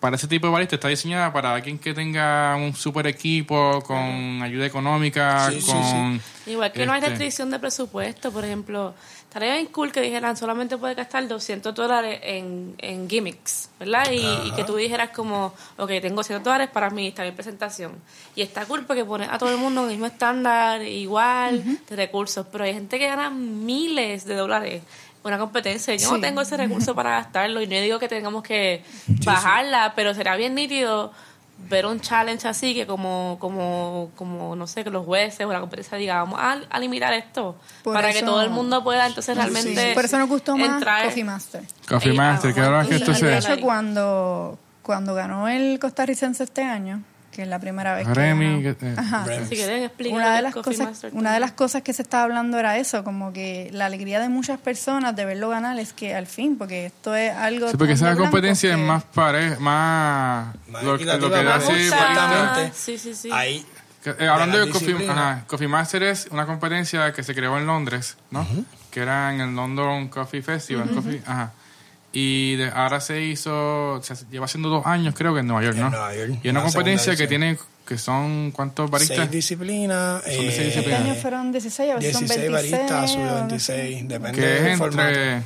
[0.02, 4.42] para ese tipo de barista, está diseñada para alguien que tenga un super equipo con
[4.42, 6.20] ayuda económica, Sí, sí, con...
[6.48, 10.36] Igual que no hay este, restricción de presupuesto, por ejemplo, estaría bien cool que dijeran
[10.36, 14.10] solamente puede gastar 200 dólares en, en gimmicks, ¿verdad?
[14.12, 17.92] Y, y que tú dijeras como, ok, tengo 200 dólares para mi, mi presentación.
[18.36, 21.96] Y está cool porque pone a todo el mundo en el mismo estándar, igual, de
[21.96, 24.82] recursos, pero hay gente que gana miles de dólares.
[25.24, 28.84] Una competencia, yo no tengo ese recurso para gastarlo y no digo que tengamos que
[29.24, 31.12] bajarla, pero será bien nítido
[31.70, 35.60] ver un challenge así que como como como no sé que los jueces o la
[35.60, 39.38] competencia diga vamos a, a limitar esto Por para que todo el mundo pueda entonces
[39.38, 41.64] realmente Sí, por eso nos gustó más entrar Coffee Master.
[41.88, 43.26] Coffee Master, que ah, ahora que esto se...
[43.26, 48.14] de hecho, cuando, cuando ganó el costarricense este año, que es la primera vez que
[48.14, 49.26] Remy, que- eh, Ajá.
[49.48, 52.24] Si quieren explicar una de las cosas Master una de las cosas que se estaba
[52.24, 56.14] hablando era eso como que la alegría de muchas personas de verlo ganar es que
[56.14, 60.84] al fin porque esto es algo Sí, porque esa competencia es más pareja, más, Más
[60.84, 61.06] lo, lo que
[61.44, 61.88] más hace.
[61.88, 62.72] Exactamente.
[62.76, 63.66] sí sí sí Ahí,
[64.06, 67.66] eh, hablando de de, Coffee, ajá, Coffee Master es una competencia que se creó en
[67.68, 68.46] Londres, ¿no?
[68.90, 70.90] Que era en el London Coffee Festival.
[70.90, 71.52] Coffee, ajá.
[72.14, 75.76] Y de- ahora se hizo, se lleva haciendo dos años creo que en Nueva York,
[75.78, 75.90] En ¿no?
[75.92, 77.58] Nueva York, y una la competencia que tiene,
[77.88, 79.18] que son, ¿cuántos baristas?
[79.18, 80.22] seis disciplinas.
[80.24, 81.02] Son de seis eh, este disciplinas.
[81.02, 84.64] año fueron 16 a veces son 16 26 baristas, sube o- 26, depende que es
[84.64, 85.08] del formato.
[85.10, 85.44] entre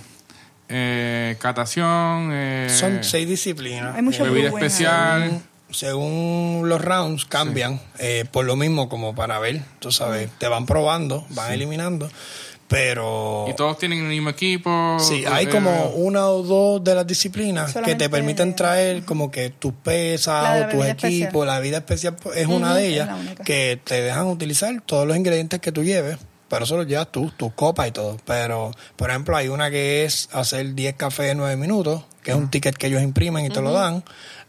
[0.70, 3.95] eh, catación, eh, Son seis disciplinas.
[3.95, 5.41] Hay mucho Eh, bebida muy especial.
[5.70, 10.66] según los rounds cambian, eh, por lo mismo como para ver, tú sabes, te van
[10.66, 12.09] probando, van eliminando,
[12.68, 14.97] pero Y todos tienen el mismo equipo.
[14.99, 19.30] sí, hay eh, como una o dos de las disciplinas que te permiten traer como
[19.30, 23.09] que tus pesas o tus equipos, la vida especial pues, es una de ellas
[23.43, 26.18] que te dejan utilizar todos los ingredientes que tú lleves.
[26.47, 28.18] Pero eso lo llevas tú, tus copas y todo.
[28.24, 32.38] Pero, por ejemplo, hay una que es hacer 10 cafés en 9 minutos, que es
[32.38, 34.03] un ticket que ellos imprimen y te lo dan.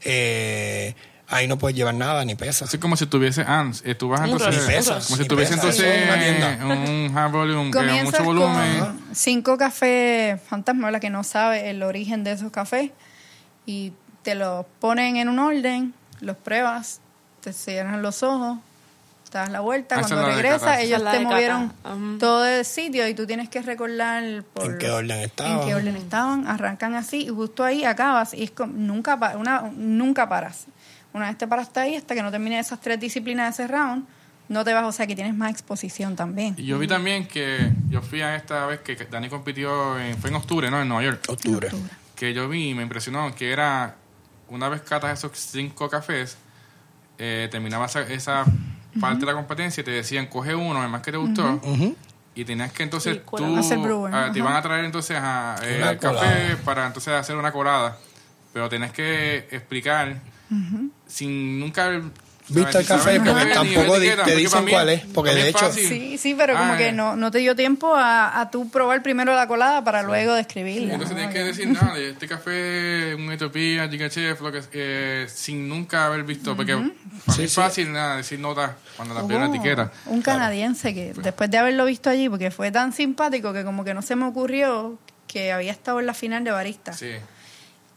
[0.05, 0.95] Eh,
[1.29, 2.69] ahí no puedes llevar nada, ni pesas.
[2.69, 3.83] Así como si tuviese ANS.
[3.85, 4.57] Eh, tú vas entonces.
[4.63, 5.05] un rush.
[5.07, 8.79] Como si Ni tuviese pesas, entonces un high volume, eh, mucho volumen.
[8.81, 12.91] con cinco cafés fantasma, la que no sabe el origen de esos cafés
[13.67, 17.01] y te los ponen en un orden, los pruebas,
[17.43, 18.59] te cierran los ojos,
[19.31, 21.73] te das la vuelta, Ah, cuando regresas ellos te movieron
[22.19, 25.67] todo el sitio y tú tienes que recordar por ¿En qué orden en estaban?
[25.67, 29.63] qué orden estaban, arrancan así y justo ahí acabas y es como, nunca pa- una,
[29.75, 30.67] nunca paras.
[31.17, 34.07] Una vez te paraste ahí hasta que no termines esas tres disciplinas de ese round,
[34.51, 36.55] no te vas, o sea que tienes más exposición también.
[36.59, 40.29] Y yo vi también que yo fui a esta vez que Dani compitió, en, fue
[40.29, 40.79] en octubre, ¿no?
[40.83, 41.25] En Nueva York.
[41.29, 41.71] Octubre.
[42.15, 43.95] Que yo vi y me impresionó que era,
[44.51, 46.37] una vez catas esos cinco cafés,
[47.17, 48.45] eh, terminaba esa, esa
[49.01, 51.63] parte de la competencia y te decían, coge uno, el más que te gustó.
[52.35, 55.81] Y tenías que entonces Sí, tú, brewer, ah, te iban a traer entonces a, eh,
[55.83, 57.97] el café para entonces hacer una colada.
[58.53, 60.21] Pero tenés que explicar
[61.07, 62.03] sin nunca haber
[62.49, 62.91] ¿Viste ¿sabes?
[62.91, 63.21] el café?
[63.21, 65.73] Porque tampoco la etiqueta, te dicen mí- cuál es, porque de hecho-.
[65.73, 69.03] Sí, sí, pero como Ah, que no, no te dio tiempo a, a tú probar
[69.03, 70.93] primero la colada para luego describirla.
[70.93, 71.25] Entonces ¿no?
[71.29, 75.69] tienes que decir nada de este café, un Etiopía, Giga Chef, lo que eh, sin
[75.69, 76.85] nunca haber visto, porque para
[77.35, 77.57] Sí, mí es sí.
[77.61, 79.91] fácil nada, decir notas cuando las Hubo veo la etiqueta.
[80.07, 83.93] Un canadiense que después de haberlo visto allí, porque fue tan simpático que como que
[83.93, 87.11] no se me ocurrió que había estado en la final de barista, Sí.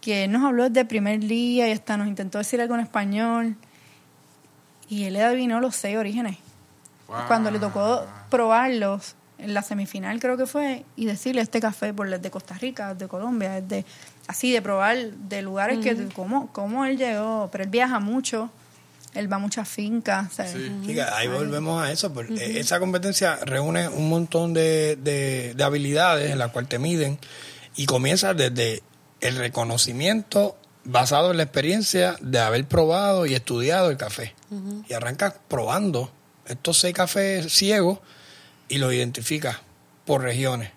[0.01, 2.81] Que él nos habló desde el primer día y hasta nos intentó decir algo en
[2.81, 3.55] español
[4.87, 6.37] y él le adivinó los seis orígenes.
[7.07, 7.27] Wow.
[7.27, 12.11] Cuando le tocó probarlos en la semifinal creo que fue y decirle este café por
[12.11, 13.85] es de Costa Rica, es de Colombia, es de
[14.27, 18.51] así de probar de lugares que cómo cómo él llegó, pero él viaja mucho,
[19.13, 20.33] él va a muchas fincas.
[20.33, 20.99] Sí.
[21.13, 22.13] Ahí volvemos a eso.
[22.13, 27.17] porque Esa competencia reúne un montón de, de, de habilidades en las cuales te miden
[27.75, 28.83] y comienza desde
[29.21, 30.55] el reconocimiento
[30.85, 34.33] basado en la experiencia de haber probado y estudiado el café.
[34.87, 36.11] Y arrancas probando
[36.45, 37.99] estos seis cafés ciegos
[38.67, 39.57] y los identificas
[40.05, 40.71] por regiones.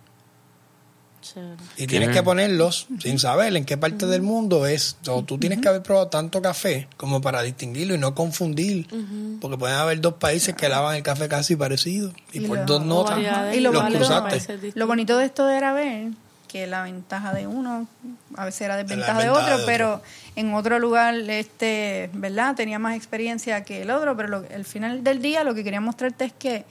[1.23, 1.57] Chévere.
[1.77, 4.97] Y tienes Qué- que ponerlos sin saber en qué parte del mundo es.
[5.07, 8.89] O tú tienes que haber probado tanto café como para distinguirlo y no confundir.
[9.41, 12.13] Porque pueden haber dos países que lavan el café casi parecido.
[12.33, 13.21] Y, Y por lo- dos notas
[13.55, 14.73] Y lo los bonito- cruzaste.
[14.75, 16.09] Lo bonito de esto era ver
[16.53, 17.87] que la ventaja de uno
[18.37, 20.03] a veces era desventaja de otro, de pero
[20.37, 22.55] en otro lugar, este, ¿verdad?
[22.55, 25.81] Tenía más experiencia que el otro, pero lo- al final del día lo que quería
[25.81, 26.65] mostrarte es que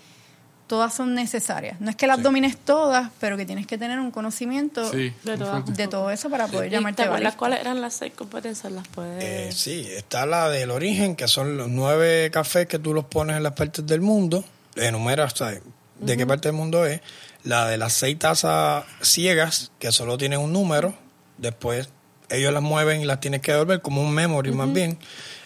[0.68, 1.82] todas son necesarias.
[1.82, 2.24] No es que las Sí.
[2.24, 5.72] domines todas, pero que tienes que tener un conocimiento Sí, De fuerte.
[5.74, 7.38] de todo eso para poder ¿Y llamarte te acuerdas barista.
[7.40, 8.72] cuáles eran las seis competencias?
[8.72, 9.22] Las puedes...
[9.22, 13.36] Eh, sí, está la del origen, que son los nueve cafés que tú los pones
[13.36, 14.46] en las partes del mundo.
[14.76, 15.62] Enumeras ¿sabes?
[16.00, 17.02] de qué parte del mundo es.
[17.44, 20.94] La de las seis tazas ciegas, que solo tienen un número.
[21.38, 21.90] Después
[22.30, 24.98] ellos las mueven y las tienes que devolver como un memory más bien.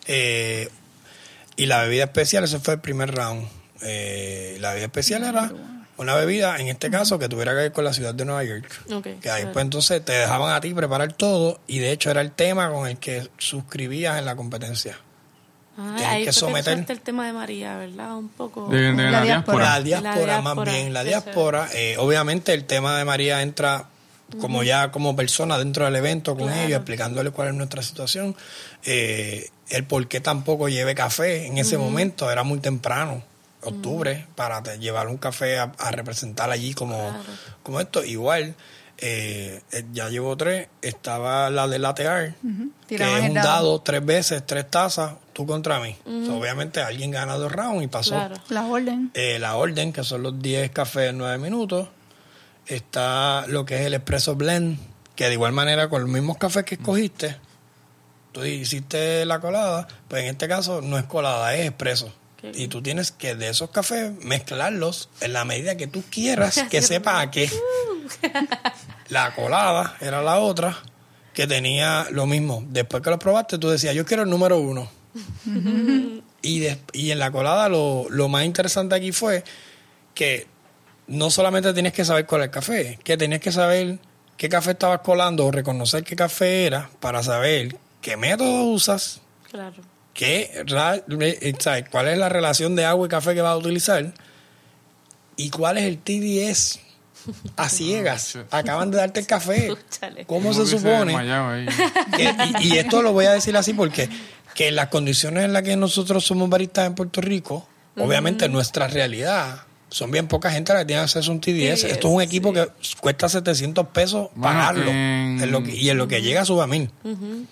[0.08, 0.70] Eh,
[1.56, 3.48] y la bebida especial, ese fue el primer round.
[3.82, 5.52] Eh, la bebida especial era
[5.98, 8.84] una bebida, en este caso, que tuviera que ver con la ciudad de Nueva York.
[9.02, 9.54] Que ahí claro.
[9.54, 12.88] pues entonces te dejaban a ti preparar todo y de hecho era el tema con
[12.88, 14.98] el que suscribías en la competencia.
[15.78, 18.16] Ah, tienes ahí que someter- el tema de María, ¿verdad?
[18.18, 18.68] Un poco.
[18.70, 19.26] De, de La la, diáspora.
[19.26, 19.66] diáspora.
[19.66, 21.70] La diáspora, La más diáspora, bien, la diáspora.
[21.74, 23.90] eh, obviamente el tema de María entra
[24.40, 26.62] como ya como persona dentro del evento con Claro.
[26.64, 28.36] ellos, explicándole cuál es nuestra situación.
[28.86, 33.22] Eh, el por qué tampoco lleve café en ese momento, era muy temprano,
[33.62, 37.24] octubre, para te- llevar un café a, a representar allí como, Claro.
[37.64, 38.04] como esto.
[38.04, 38.56] Igual,
[38.98, 42.36] eh, ya llevo tres, estaba la de latear,
[42.88, 43.48] que es un dado.
[43.48, 45.96] dado tres veces, tres tazas, tú contra mí.
[46.26, 48.12] So, obviamente alguien gana dos rounds y pasó.
[48.12, 48.36] Claro.
[48.50, 49.12] La orden.
[49.14, 51.90] Eh, la orden, que son los 10 cafés en 9 minutos.
[52.68, 54.80] Está lo que es el espresso blend,
[55.16, 57.38] que de igual manera con los mismos cafés que escogiste,
[58.32, 62.12] tú hiciste la colada, pues en este caso no es colada, es espresso.
[62.54, 66.82] Y tú tienes que de esos cafés mezclarlos en la medida que tú quieras que
[66.82, 67.50] sepa a qué.
[69.10, 70.78] La colada era la otra
[71.34, 72.64] que tenía lo mismo.
[72.70, 74.90] Después que lo probaste, tú decías, yo quiero el número uno.
[76.42, 79.44] y, de- y en la colada lo, lo más interesante aquí fue
[80.14, 80.48] que
[81.08, 84.00] no solamente tienes que saber cuál es el café, que tenías que saber
[84.38, 89.22] qué café estabas colando o reconocer qué café era para saber qué método usas,
[89.52, 89.76] Claro.
[90.16, 94.12] Qué, eh, cuál es la relación de agua y café que vas a utilizar
[95.38, 96.80] y cuál es el TDS
[97.58, 98.38] a ciegas.
[98.50, 99.68] Acaban de darte el café.
[100.26, 101.14] ¿Cómo se supone?
[102.18, 104.10] Que- y, y esto lo voy a decir así porque
[104.56, 109.64] que las condiciones en las que nosotros somos baristas en Puerto Rico, obviamente nuestra realidad,
[109.96, 111.80] son bien poca gente la que tiene acceso a un TDS.
[111.82, 112.26] Sí, Esto es un sí.
[112.26, 112.68] equipo que
[113.00, 114.92] cuesta 700 pesos Bueno, pagarlo.
[114.92, 116.92] en- En lo que- y en lo que llega sube a mil.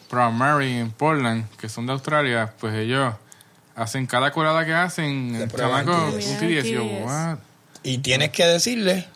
[0.09, 3.13] Proud Mary en Portland, que son de Australia, pues ellos
[3.75, 6.69] hacen cada colada que hacen, el chamaco, un TDS.
[6.69, 7.37] Yo, what?
[7.81, 9.07] Y tienes que decirle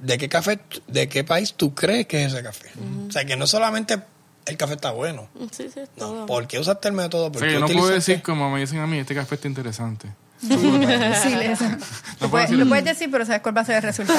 [0.00, 0.58] de qué café,
[0.88, 2.68] de qué país tú crees que es ese café.
[3.08, 4.00] O sea, que no solamente
[4.46, 5.28] el café está bueno.
[5.52, 6.26] Sí, sí, es No, todo.
[6.26, 7.26] ¿Por qué usaste el método?
[7.26, 9.36] O ¿Por sea, qué yo no puedo decir como me dicen a mí, este café
[9.36, 10.08] está interesante.
[10.42, 11.64] Decirle eso.
[12.20, 14.18] Lo, puedes, lo puedes decir, pero sabes cuál va a ser el resultado.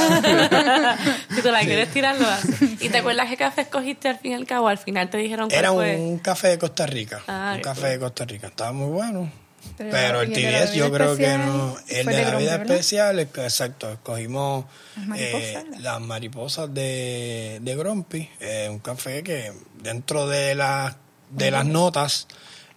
[1.33, 2.81] Si te la quieres tirar, lo haces.
[2.81, 4.67] ¿Y te acuerdas qué café escogiste al fin y al cabo?
[4.67, 5.95] Al final te dijeron cuál Era fue.
[5.95, 7.21] un café de Costa Rica.
[7.29, 8.47] Ah, un qué café de Costa Rica.
[8.47, 9.31] Estaba muy bueno.
[9.77, 11.77] Pero- Pero, el TDS yo creo que no.
[11.87, 12.71] El de la vida ¿verdad?
[12.75, 13.89] especial, exacto.
[13.93, 14.65] Escogimos
[14.97, 18.29] Las mariposas, eh, las mariposas de, de Grumpy.
[18.41, 20.97] eh, un café que dentro de, las
[21.29, 22.27] de las notas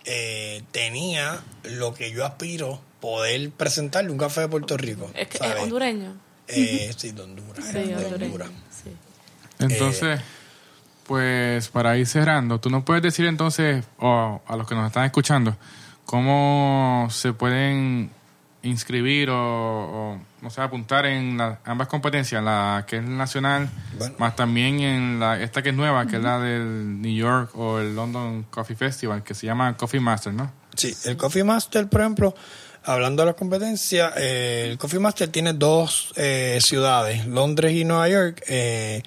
[0.04, 5.10] eh, tenía lo que yo aspiro poder presentarle un café de Puerto Rico.
[5.14, 6.14] Es que es hondureño.
[6.48, 7.64] Eh, sí, de Honduras.
[7.64, 7.94] Sí, de.
[8.24, 8.48] Honduras.
[8.70, 8.90] Sí.
[9.58, 10.20] Entonces,
[11.06, 15.04] pues para ir cerrando, tú nos puedes decir entonces, o a los que nos están
[15.04, 15.56] escuchando,
[16.04, 18.10] cómo se pueden
[18.62, 24.16] inscribir o, o, no sé, apuntar en la- ambas competencias, la que es nacional, Bueno.
[24.18, 27.78] más también en la esta que es nueva, que es la del New York o
[27.78, 30.50] el London Coffee Festival, que se llama Coffee Master, ¿no?
[30.74, 32.34] Sí, el Coffee Master, por ejemplo,
[32.86, 38.08] hablando de las competencias, eh, el Coffee Master tiene dos eh, ciudades, Londres y Nueva
[38.08, 38.42] York.
[38.48, 39.02] Eh,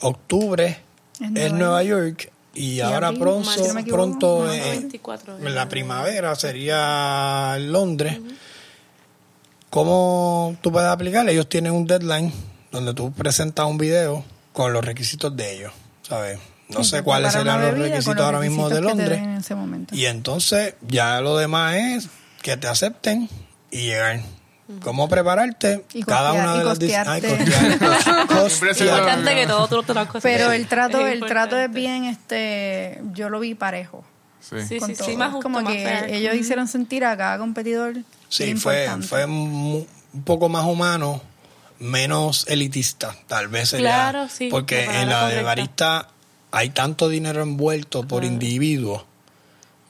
[0.00, 0.78] octubre
[1.20, 5.68] Es Nueva Nueva York y, ahora abril, pronto, si no pronto eh, 24 en la
[5.68, 8.18] primavera sería Londres.
[9.68, 11.28] ¿Cómo tú puedes aplicar?
[11.28, 12.32] Ellos tienen un deadline
[12.72, 16.38] donde tú presentas un video con los requisitos de ellos, ¿sabes?
[16.68, 19.18] No Sí, sé cuáles serán los requisitos ahora mismo de Londres.
[19.18, 19.54] en ese.
[19.92, 22.08] Y entonces ya lo demás es
[22.42, 23.28] que te acepten
[23.70, 24.20] y llegar.
[24.82, 25.84] ¿Cómo prepararte?
[25.94, 27.20] Y Cada costear- una y de las dis- ay,
[29.94, 30.22] lo cosas.
[30.22, 34.04] Pero el trato, Es el trato es bien, este, yo lo vi parejo.
[34.40, 34.56] Sí.
[34.66, 36.14] Sí, sí, más justo, Como más que fair.
[36.14, 37.94] ellos hicieron sentir a cada competidor
[38.28, 39.06] Sí, fue, importante.
[39.08, 39.86] fue un
[40.24, 41.20] poco más humano,
[41.80, 43.86] menos elitista, tal vez sería.
[43.88, 46.08] Claro, sí, Porque en la de barista
[46.52, 49.04] hay tanto dinero envuelto por individuos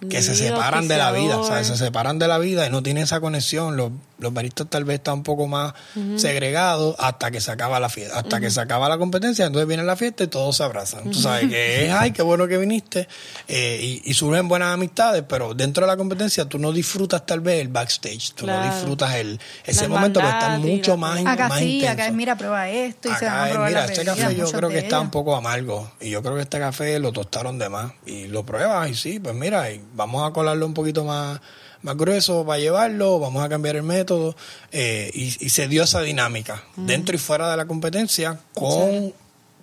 [0.09, 1.65] que se separan de la vida, auspiciador.
[1.65, 1.67] ¿sabes?
[1.67, 3.77] Se separan de la vida y no tienen esa conexión.
[3.77, 3.91] Los,
[4.21, 5.73] los baristas tal vez están un poco más
[6.17, 9.83] segregados hasta que se acaba la fiesta, hasta que se acaba la competencia, entonces viene
[9.85, 11.11] la fiesta y todos se abrazan.
[11.11, 13.09] Tú sabes que es, ay, qué bueno que viniste,
[13.49, 17.41] eh, y, y surgen buenas amistades, pero dentro de la competencia tú no disfrutas tal
[17.41, 21.49] vez el backstage, tú no disfrutas el, ese La momento que está mucho más, Acá
[21.49, 21.93] más sí, intenso.
[21.93, 24.05] acá es mira, prueba esto y se van Acá a es, probar mira, la este
[24.05, 27.13] café yo creo que está un poco amargo y yo creo que este café lo
[27.13, 30.75] tostaron de más y lo pruebas y sí, pues mira, y vamos a colarlo un
[30.75, 31.41] poquito más,
[31.83, 34.37] más grueso para llevarlo, vamos a cambiar el método
[34.73, 39.13] eh, y, y se dio esa dinámica dentro y fuera de la competencia con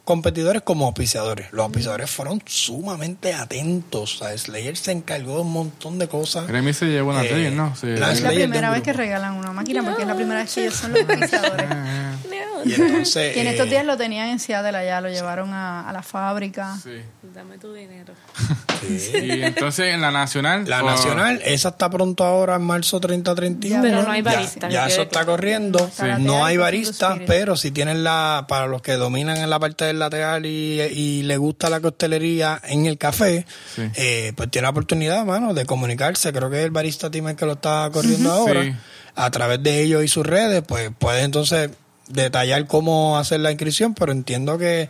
[0.07, 1.47] competidores como auspiciadores.
[1.51, 6.47] Los auspiciadores fueron sumamente atentos, o sea, Slayer se encargó de un montón de cosas.
[6.47, 7.75] Remy se llevó una Eh, Slayer, ¿no?
[7.75, 7.87] Sí.
[7.87, 10.53] la Es la Slayer primera vez que regalan una máquina porque es la primera vez
[10.53, 11.67] que ellos son los organizadores.
[12.67, 15.87] Y entonces, Y en estos eh, días lo tenían en Seattle allá, lo llevaron a,
[15.89, 16.77] a la fábrica.
[16.83, 17.01] Sí.
[17.33, 18.13] Dame tu dinero.
[18.81, 19.11] sí.
[19.17, 20.67] Y entonces en la nacional.
[20.67, 23.81] La o- nacional, esa está pronto ahora en marzo 30-31.
[23.81, 25.79] Pero no hay barista, Ya, que eso está corriendo.
[25.79, 29.59] Está lateral No hay barista, pero si tienen la, para los que dominan en la
[29.59, 33.45] parte del lateral y, y le gusta la costelería en el café,
[33.75, 33.83] Sí.
[33.95, 36.31] eh, pues tiene la oportunidad, mano, de comunicarse.
[36.33, 38.63] Creo que el barista team el que lo está corriendo ahora.
[38.63, 38.73] Sí.
[39.19, 41.71] A través de ellos y sus redes, pues puede entonces
[42.09, 44.89] detallar cómo hacer la inscripción, pero entiendo que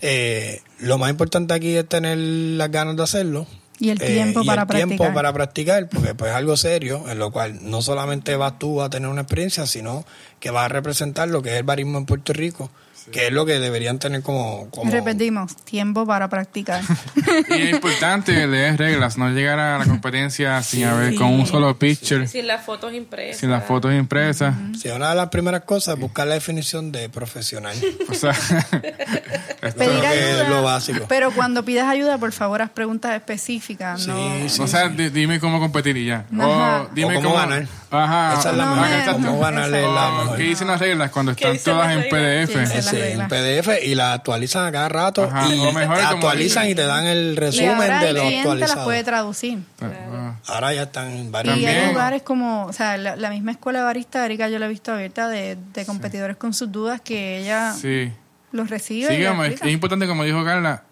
[0.00, 3.46] eh, lo más importante aquí es tener las ganas de hacerlo.
[3.80, 5.14] Y el Eh, tiempo y para el tiempo practicar.
[5.14, 8.90] para practicar, porque pues es algo serio, en lo cual no solamente vas tú a
[8.90, 10.04] tener una experiencia, sino
[10.40, 12.70] que vas a representar lo que es el barismo en Puerto Rico,
[13.10, 14.68] que es lo que deberían tener como...
[14.70, 16.82] como Repetimos, tiempo para practicar.
[17.48, 21.78] Y es importante leer reglas, no llegar a la competencia sin haber con un solo
[21.78, 23.38] picture, Sin las fotos impresas.
[23.40, 24.54] sin las fotos impresas.
[24.80, 27.76] Sí, una de las primeras cosas es buscar la definición de profesional.
[28.10, 28.30] O sea,
[29.62, 30.48] esto- Pedir que es ayuda.
[30.48, 31.04] lo básico.
[31.08, 34.02] Pero cuando pidas ayuda, por favor, haz preguntas específicas.
[34.02, 36.24] Sí, no, sí, o sea, di- dime cómo competir y ya.
[36.32, 36.82] Ajá.
[36.82, 37.66] O dime O cómo ganar.
[37.90, 38.34] Ajá.
[38.38, 38.88] Esa es la No, mejor.
[38.90, 39.26] me- exacto.
[39.26, 40.36] Cómo ganarle la mejor.
[40.36, 42.02] ¿Qué dicen las reglas cuando ¿Qué están todas en?
[42.08, 42.56] PDF?
[42.98, 43.20] Sí, sí.
[43.20, 43.28] En.
[43.28, 47.32] PDF y la actualizan a cada rato Ajá, y mejor actualizan y te dan el
[47.32, 48.84] y resumen de lo cliente las actualizado.
[48.84, 49.58] puede traducir.
[49.80, 51.88] Ah, Ahora ya están en Y varios hay También.
[51.88, 54.92] lugares como, o sea, la, la misma escuela de barista, Erika, yo la he visto
[54.92, 58.12] abierta de, de competidores con sus dudas que ella Sí.
[58.52, 59.08] los recibe.
[59.14, 60.82] Sí, y como es, es importante, como dijo Carla,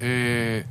[0.00, 0.64] eh,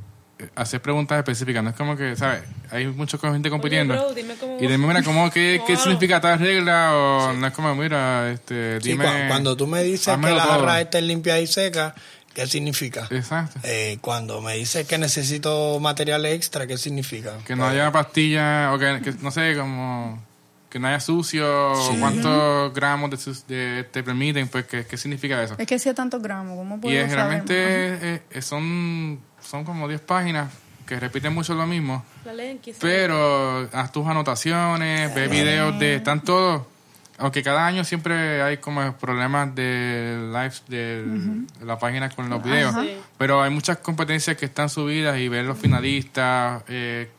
[0.56, 1.64] hacer preguntas específicas.
[1.64, 2.42] No es como que, ¿sabes?
[2.72, 3.94] Hay mucha gente compitiendo.
[3.94, 5.82] Oye, bro, dime cómo- y dime, mira, ¿cómo, qué, ¿qué Claro.
[5.84, 6.94] significa tal regla?
[6.96, 9.06] O no es como, mira, este, Sí, dime.
[9.06, 11.94] cua- cuando tú me dices que la jarra está limpia y seca,
[12.34, 13.08] ¿qué significa?
[13.12, 13.60] Exacto.
[13.64, 17.34] Eh, cuando me dices que necesito material extra, ¿qué significa?
[17.46, 20.24] Que no haya pastillas, o que, que, no sé, como
[20.70, 23.10] que no haya sucio, o cuántos gramos
[23.48, 25.56] de, de- te permiten, pues, ¿qué, qué significa eso?
[25.58, 27.16] Es que si a tantos gramos, ¿cómo puedo Y es, saber?
[27.16, 30.52] realmente eh, eh, son, son como 10 páginas
[30.86, 32.04] que repiten mucho lo mismo.
[32.26, 32.80] La leen, quizás.
[32.82, 35.96] Pero haz tus anotaciones, ve videos de...
[35.96, 36.64] Están todos...
[37.18, 42.76] Aunque cada año siempre hay como problemas de live de la página con los videos.
[43.18, 47.10] Pero hay muchas competencias que están subidas y ver los finalistas, eh,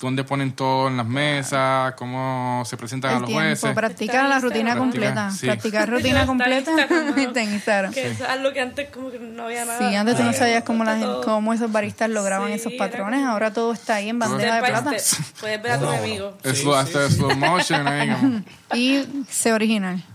[0.00, 3.74] dónde ponen todo en las mesas, cómo se presentan a El los tiempo, jueces.
[3.74, 5.30] practicar la rutina completa.
[5.30, 5.46] sí.
[5.46, 6.70] Practicar rutina completa.
[7.92, 9.78] Que es algo que antes como que no había nada.
[9.78, 13.32] Sí, antes tú no sabías cómo, la, cómo esos baristas lograban Sí, esos patrones, como-
[13.32, 14.92] ahora todo está ahí en bandeja de plata.
[15.40, 16.04] Puedes ver a tu Uno a uno.
[16.04, 16.38] enemigo.
[16.44, 17.14] Es Sí, lo- sí, hasta sí.
[17.16, 18.42] slow motion ahí como-
[18.74, 20.02] Y sé original.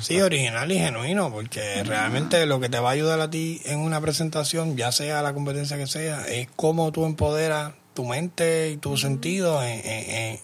[0.00, 3.78] Sí, original y genuino, porque realmente lo que te va a ayudar a ti en
[3.78, 8.76] una presentación, ya sea la competencia que sea, es cómo tú empoderas tu mente y
[8.76, 10.40] tus sentidos en, en- en-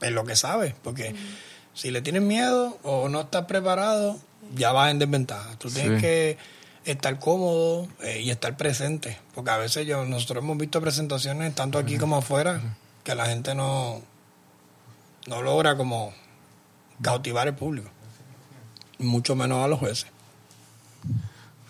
[0.00, 0.72] en lo que sabes.
[0.82, 1.14] Porque
[1.74, 4.16] si le tienes miedo o no estás preparado,
[4.54, 5.50] ya vas en desventaja.
[5.58, 6.00] Tú tienes Sí.
[6.06, 6.38] que
[6.86, 9.18] estar cómodo eh, y estar presente.
[9.34, 12.62] Porque a veces yo, nosotros hemos visto presentaciones, tanto aquí como afuera,
[13.04, 14.00] que la gente no,
[15.26, 16.14] no logra como
[17.02, 17.90] cautivar el público.
[18.98, 20.06] Mucho menos a los jueces.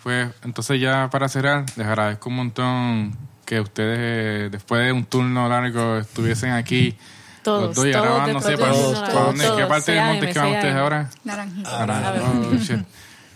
[0.01, 3.17] Pues entonces ya para cerrar, les agradezco un montón
[3.49, 6.95] que ustedes eh, después de un turno largo estuviesen aquí.
[7.41, 9.63] Todos, los dos, y ahora todos van, no sé, para, para todos, dónde, ¿qué todos,
[9.63, 11.09] parte del monte 6 que van ustedes ahora?
[11.23, 11.69] Naranjito.
[11.71, 12.85] Oh, shit.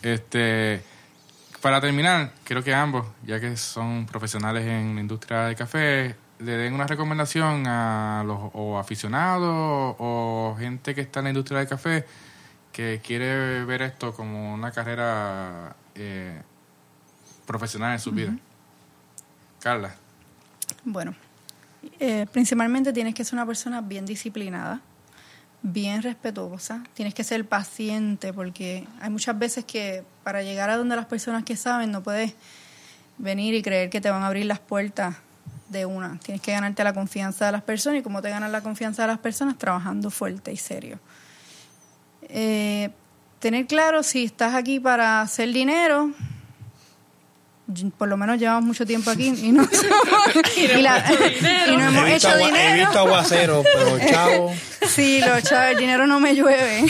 [0.03, 0.83] Este,
[1.61, 6.51] para terminar, quiero que ambos, ya que son profesionales en la industria del café, le
[6.57, 11.67] den una recomendación a los o aficionados o gente que está en la industria del
[11.67, 12.05] café
[12.71, 16.39] que quiere ver esto como una carrera eh,
[17.47, 18.35] profesional en su vida.
[19.59, 20.02] Carla.
[20.85, 21.15] Bueno,
[21.99, 24.81] eh, principalmente tienes que ser una persona bien disciplinada,
[25.61, 30.95] bien respetuosa, tienes que ser paciente porque hay muchas veces que para llegar a donde
[30.95, 32.33] las personas que saben no puedes
[33.17, 35.15] venir y creer que te van a abrir las puertas
[35.69, 36.19] de una.
[36.19, 39.07] Tienes que ganarte la confianza de las personas y cómo te ganas la confianza de
[39.07, 40.99] las personas trabajando fuerte y serio.
[42.23, 42.89] eh,
[43.39, 46.11] tener claro si estás aquí para hacer dinero.
[47.97, 49.63] Por lo menos llevamos mucho tiempo aquí y no,
[50.77, 51.03] y la-
[51.67, 52.75] y no hemos he, visto hecho agua- he dinero.
[52.89, 54.53] visto aguacero, pero chavo.
[54.87, 56.83] Sí, lo chavos, el dinero no me llueve.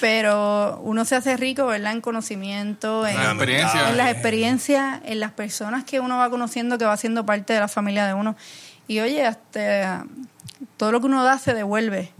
[0.00, 1.92] Pero uno se hace rico, ¿verdad?
[1.92, 3.88] En conocimiento, en, La experiencia.
[3.90, 7.60] en las experiencias, en las personas que uno va conociendo, que va siendo parte de
[7.60, 8.34] la familia de uno.
[8.88, 10.06] Y oye, hasta
[10.76, 12.12] todo lo que uno da se devuelve.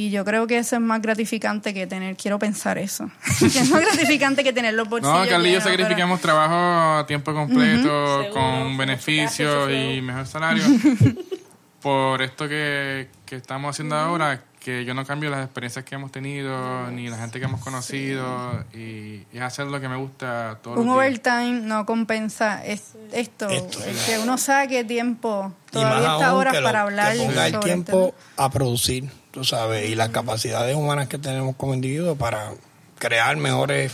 [0.00, 3.10] Y yo creo que eso es más gratificante que tener, quiero pensar eso,
[3.40, 5.12] que es más gratificante que tener los bolsillos.
[5.12, 9.70] No, Carly y yo llenos, pero- sacrificamos trabajo a tiempo completo, Seguro, con mucho beneficios
[9.72, 10.62] y mejor salario.
[11.82, 16.10] por esto que, que estamos haciendo ahora, que yo no cambio las experiencias que hemos
[16.12, 20.78] tenido, ni la gente que hemos conocido, y es hacer lo que me gusta todos
[20.78, 21.06] Un los días.
[21.28, 26.56] overtime no compensa es- esto, Esto, el que uno saque tiempo, Y todavía está horas
[26.60, 31.08] para hablar que ponga el tiempo este a producir, tú sabes, y las capacidades humanas
[31.08, 32.52] que tenemos como individuos para
[32.98, 33.92] crear mejores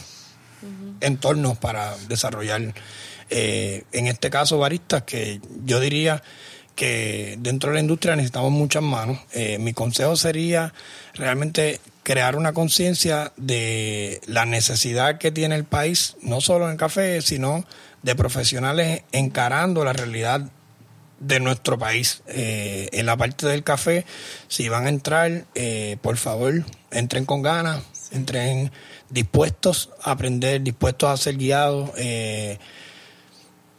[1.01, 2.75] entornos para desarrollar,
[3.31, 6.23] eh, en este caso, baristas, que yo diría
[6.75, 9.19] que dentro de la industria necesitamos muchas manos.
[9.33, 10.73] Eh, mi consejo sería
[11.15, 17.23] realmente crear una conciencia de la necesidad que tiene el país, no solo en café,
[17.23, 17.65] sino
[18.03, 20.43] de profesionales encarando la realidad
[21.21, 22.23] de nuestro país.
[22.29, 24.05] Eh, en la parte del café,
[24.49, 27.83] si van a entrar, eh, por favor, entren con ganas,
[28.13, 28.71] entren
[29.11, 31.91] dispuestos a aprender, dispuestos a ser guiados.
[31.97, 32.59] Eh,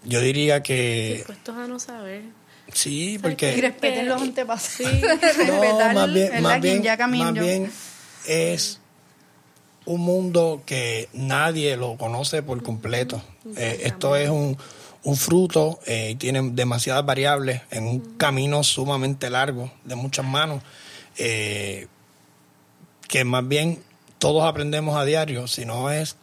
[0.04, 2.22] yo diría que Dispuestos a no saber.
[2.72, 4.92] sí, Y porque respeten los antepasados.
[4.94, 5.02] Sí.
[5.02, 7.26] no, Respetar, más bien, más Quien bien, ya caminó.
[7.26, 7.72] más bien
[8.28, 8.80] es
[9.86, 13.22] un mundo que nadie lo conoce por completo.
[13.56, 14.58] Eh, esto es un,
[15.06, 20.64] un fruto eh, y tiene demasiadas variables en un camino sumamente largo, de muchas manos,
[21.18, 21.88] eh,
[23.08, 23.82] que más bien
[24.18, 26.18] todos aprendemos a diario, si no es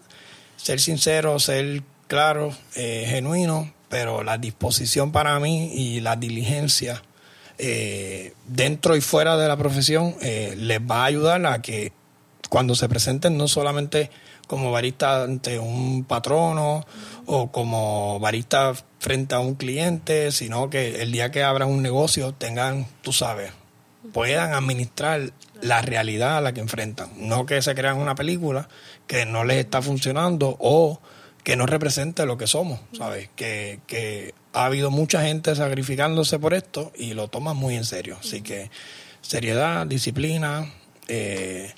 [0.56, 7.02] ser sincero, ser claro, eh, genuino, pero la disposición para mí y la diligencia
[7.58, 11.92] eh, dentro y fuera de la profesión les va a ayudar a que
[12.48, 14.10] cuando se presenten no solamente
[14.46, 16.84] como barista ante un patrono
[17.26, 22.32] o como barista frente a un cliente, sino que el día que abran un negocio
[22.32, 23.52] tengan, tú sabes,
[24.12, 27.10] puedan administrar la realidad a la que enfrentan.
[27.16, 28.68] No que se crean una película
[29.06, 31.00] que no les está funcionando o
[31.44, 33.28] que no represente lo que somos, ¿sabes?
[33.34, 38.16] Que, que ha habido mucha gente sacrificándose por esto y lo toman muy en serio.
[38.20, 38.70] Así que
[39.20, 40.72] seriedad, disciplina,
[41.08, 41.72] eh,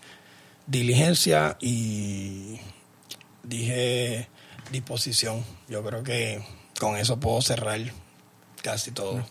[0.66, 2.58] diligencia y
[3.42, 4.28] dije
[4.70, 5.44] disposición.
[5.68, 6.44] Yo creo que
[6.78, 7.80] con eso puedo cerrar
[8.62, 9.24] casi todo.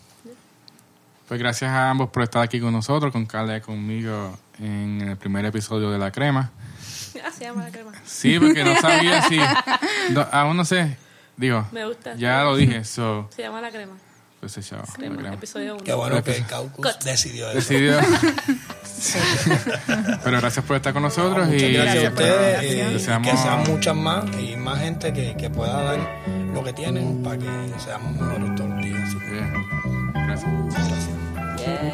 [1.27, 5.17] Pues gracias a ambos por estar aquí con nosotros, con Carla y conmigo en el
[5.17, 6.51] primer episodio de La Crema.
[7.23, 7.91] Ah, se llama la crema.
[8.05, 9.37] Sí, porque no sabía si...
[10.11, 10.97] no, aún no sé.
[11.37, 12.15] Digo, Me gusta.
[12.15, 13.29] ya lo dije, so...
[13.33, 13.93] Se llama la crema.
[14.43, 15.35] Pues se llama, La Crema, Crema.
[15.35, 15.83] episodio 1.
[15.85, 17.01] Qué bueno que el caucus Cut.
[17.05, 17.55] decidió eso.
[17.59, 17.97] Decidió.
[20.21, 22.63] Pero gracias por estar con nosotros Muchas y gracias a ustedes.
[22.63, 22.89] invitación.
[22.89, 25.97] eh, deseamos- que sean muchas más y más gente que, que pueda dar
[26.53, 27.47] lo que tienen para que
[27.85, 28.99] seamos mejores todos los días.
[29.07, 29.39] Así que.
[30.25, 30.51] Gracias.
[30.73, 31.09] gracias.
[31.65, 31.93] Yeah.